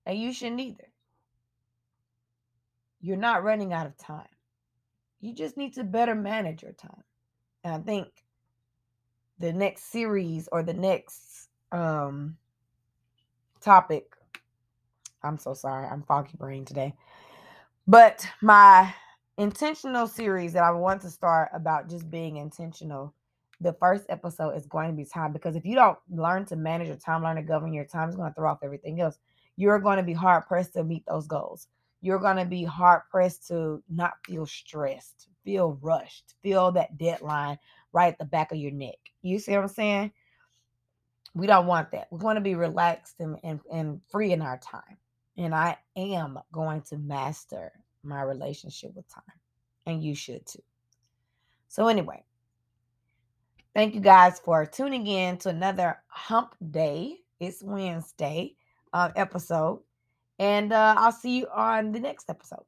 And 0.06 0.18
you 0.18 0.32
shouldn't 0.32 0.60
either. 0.60 0.84
You're 3.04 3.18
not 3.18 3.44
running 3.44 3.74
out 3.74 3.84
of 3.84 3.98
time. 3.98 4.26
You 5.20 5.34
just 5.34 5.58
need 5.58 5.74
to 5.74 5.84
better 5.84 6.14
manage 6.14 6.62
your 6.62 6.72
time. 6.72 7.02
And 7.62 7.74
I 7.74 7.78
think 7.78 8.08
the 9.38 9.52
next 9.52 9.92
series 9.92 10.48
or 10.50 10.62
the 10.62 10.72
next 10.72 11.50
um 11.70 12.38
topic. 13.60 14.16
I'm 15.22 15.36
so 15.36 15.52
sorry. 15.52 15.86
I'm 15.86 16.02
foggy 16.02 16.38
brain 16.38 16.64
today. 16.64 16.94
But 17.86 18.26
my 18.40 18.94
intentional 19.36 20.06
series 20.06 20.54
that 20.54 20.64
I 20.64 20.70
want 20.70 21.02
to 21.02 21.10
start 21.10 21.50
about 21.52 21.90
just 21.90 22.10
being 22.10 22.38
intentional. 22.38 23.12
The 23.60 23.74
first 23.74 24.06
episode 24.08 24.56
is 24.56 24.64
going 24.64 24.88
to 24.88 24.96
be 24.96 25.04
time 25.04 25.34
because 25.34 25.56
if 25.56 25.66
you 25.66 25.74
don't 25.74 25.98
learn 26.10 26.46
to 26.46 26.56
manage 26.56 26.88
your 26.88 26.96
time, 26.96 27.22
learn 27.22 27.36
to 27.36 27.42
govern 27.42 27.74
your 27.74 27.84
time, 27.84 28.08
it's 28.08 28.16
going 28.16 28.30
to 28.30 28.34
throw 28.34 28.50
off 28.50 28.60
everything 28.62 29.02
else. 29.02 29.18
You're 29.56 29.78
going 29.78 29.98
to 29.98 30.02
be 30.02 30.14
hard 30.14 30.46
pressed 30.46 30.72
to 30.72 30.84
meet 30.84 31.04
those 31.06 31.26
goals. 31.26 31.68
You're 32.04 32.18
going 32.18 32.36
to 32.36 32.44
be 32.44 32.64
hard 32.64 33.00
pressed 33.10 33.48
to 33.48 33.82
not 33.88 34.12
feel 34.26 34.44
stressed, 34.44 35.28
feel 35.42 35.78
rushed, 35.80 36.34
feel 36.42 36.70
that 36.72 36.98
deadline 36.98 37.58
right 37.94 38.12
at 38.12 38.18
the 38.18 38.26
back 38.26 38.52
of 38.52 38.58
your 38.58 38.72
neck. 38.72 38.98
You 39.22 39.38
see 39.38 39.52
what 39.52 39.62
I'm 39.62 39.68
saying? 39.68 40.12
We 41.32 41.46
don't 41.46 41.66
want 41.66 41.92
that. 41.92 42.08
We 42.10 42.18
want 42.18 42.36
to 42.36 42.42
be 42.42 42.56
relaxed 42.56 43.20
and, 43.20 43.38
and, 43.42 43.58
and 43.72 44.02
free 44.10 44.32
in 44.32 44.42
our 44.42 44.58
time. 44.58 44.98
And 45.38 45.54
I 45.54 45.78
am 45.96 46.38
going 46.52 46.82
to 46.90 46.98
master 46.98 47.72
my 48.02 48.20
relationship 48.20 48.94
with 48.94 49.08
time. 49.08 49.24
And 49.86 50.04
you 50.04 50.14
should 50.14 50.44
too. 50.44 50.62
So, 51.68 51.88
anyway, 51.88 52.22
thank 53.72 53.94
you 53.94 54.02
guys 54.02 54.40
for 54.40 54.66
tuning 54.66 55.06
in 55.06 55.38
to 55.38 55.48
another 55.48 56.02
hump 56.08 56.54
day. 56.70 57.20
It's 57.40 57.62
Wednesday 57.62 58.56
uh, 58.92 59.08
episode. 59.16 59.80
And 60.38 60.72
uh, 60.72 60.94
I'll 60.98 61.12
see 61.12 61.38
you 61.38 61.48
on 61.54 61.92
the 61.92 62.00
next 62.00 62.30
episode. 62.30 62.64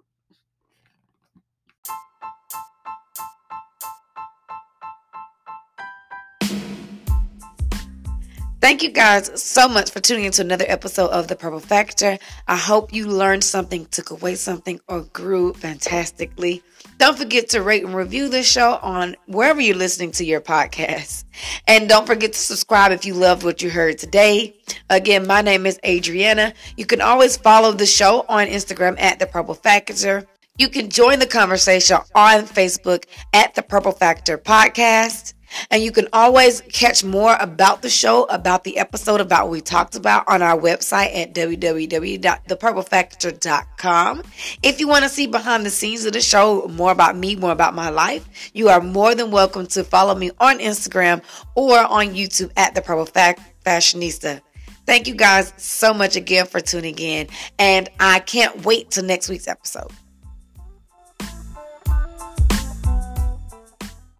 Thank 8.59 8.83
you 8.83 8.90
guys 8.90 9.31
so 9.40 9.69
much 9.69 9.90
for 9.90 10.01
tuning 10.01 10.25
into 10.25 10.40
another 10.40 10.64
episode 10.66 11.11
of 11.11 11.29
The 11.29 11.37
Purple 11.37 11.61
Factor. 11.61 12.19
I 12.49 12.57
hope 12.57 12.92
you 12.92 13.07
learned 13.07 13.45
something, 13.45 13.85
took 13.87 14.11
away 14.11 14.35
something, 14.35 14.81
or 14.88 15.03
grew 15.03 15.53
fantastically. 15.53 16.62
Don't 16.97 17.19
forget 17.19 17.51
to 17.51 17.62
rate 17.62 17.85
and 17.85 17.95
review 17.95 18.31
this 18.31 18.51
show 18.51 18.79
on 18.83 19.14
wherever 19.27 19.61
you're 19.61 19.77
listening 19.77 20.11
to 20.12 20.25
your 20.25 20.40
podcast. 20.40 21.25
And 21.69 21.87
don't 21.87 22.07
forget 22.07 22.33
to 22.33 22.38
subscribe 22.38 22.92
if 22.92 23.05
you 23.05 23.12
loved 23.12 23.45
what 23.45 23.61
you 23.61 23.69
heard 23.69 23.99
today. 23.99 24.57
Again, 24.88 25.27
my 25.27 25.42
name 25.42 25.66
is 25.66 25.79
Adriana. 25.85 26.55
You 26.79 26.87
can 26.87 27.03
always 27.03 27.37
follow 27.37 27.73
the 27.73 27.87
show 27.87 28.25
on 28.27 28.47
Instagram 28.47 28.99
at 28.99 29.19
The 29.19 29.27
Purple 29.27 29.55
Factor. 29.55 30.27
You 30.59 30.71
can 30.71 30.88
join 30.88 31.19
the 31.19 31.27
conversation 31.27 31.99
on 32.14 32.45
Facebook 32.45 33.05
at 33.35 33.55
The 33.55 33.62
Purple 33.62 33.92
Factor 33.92 34.38
Podcast. 34.38 35.35
And 35.71 35.83
you 35.83 35.92
can 35.92 36.09
always 36.12 36.62
catch 36.73 37.05
more 37.05 37.37
about 37.40 37.83
the 37.83 37.90
show, 37.90 38.25
about 38.25 38.64
the 38.64 38.79
episode, 38.79 39.21
about 39.21 39.45
what 39.45 39.53
we 39.53 39.61
talked 39.61 39.95
about 39.97 40.27
on 40.29 40.42
our 40.42 40.59
website 40.59 41.16
at 41.16 41.35
www.thepurplefactor.com. 41.35 44.23
If 44.62 44.81
you 44.81 44.88
want 44.88 45.05
to 45.05 45.09
see 45.09 45.27
behind 45.27 45.66
the 45.66 45.71
scenes 45.71 46.05
of 46.05 46.12
the 46.12 46.21
show, 46.21 46.69
more 46.69 46.92
about 46.92 47.16
me, 47.16 47.37
more 47.37 47.53
about 47.53 47.75
my 47.75 47.88
life, 47.90 48.51
you 48.53 48.69
are 48.69 48.81
more 48.81 49.14
than 49.14 49.31
welcome 49.31 49.66
to 49.69 49.85
follow 49.85 50.14
me 50.14 50.31
on 50.38 50.59
Instagram 50.59 51.23
or 51.55 51.79
on 51.79 52.09
YouTube 52.09 52.53
at 52.57 52.75
The 52.75 52.83
Purple 52.83 53.07
Fashionista. 53.07 54.42
Thank 54.87 55.09
you 55.09 55.14
guys 55.14 55.53
so 55.57 55.92
much 55.92 56.14
again 56.14 56.47
for 56.47 56.61
tuning 56.61 56.97
in, 56.99 57.27
and 57.59 57.88
I 57.99 58.21
can't 58.21 58.64
wait 58.64 58.90
till 58.90 59.05
next 59.05 59.29
week's 59.29 59.49
episode. 59.49 59.90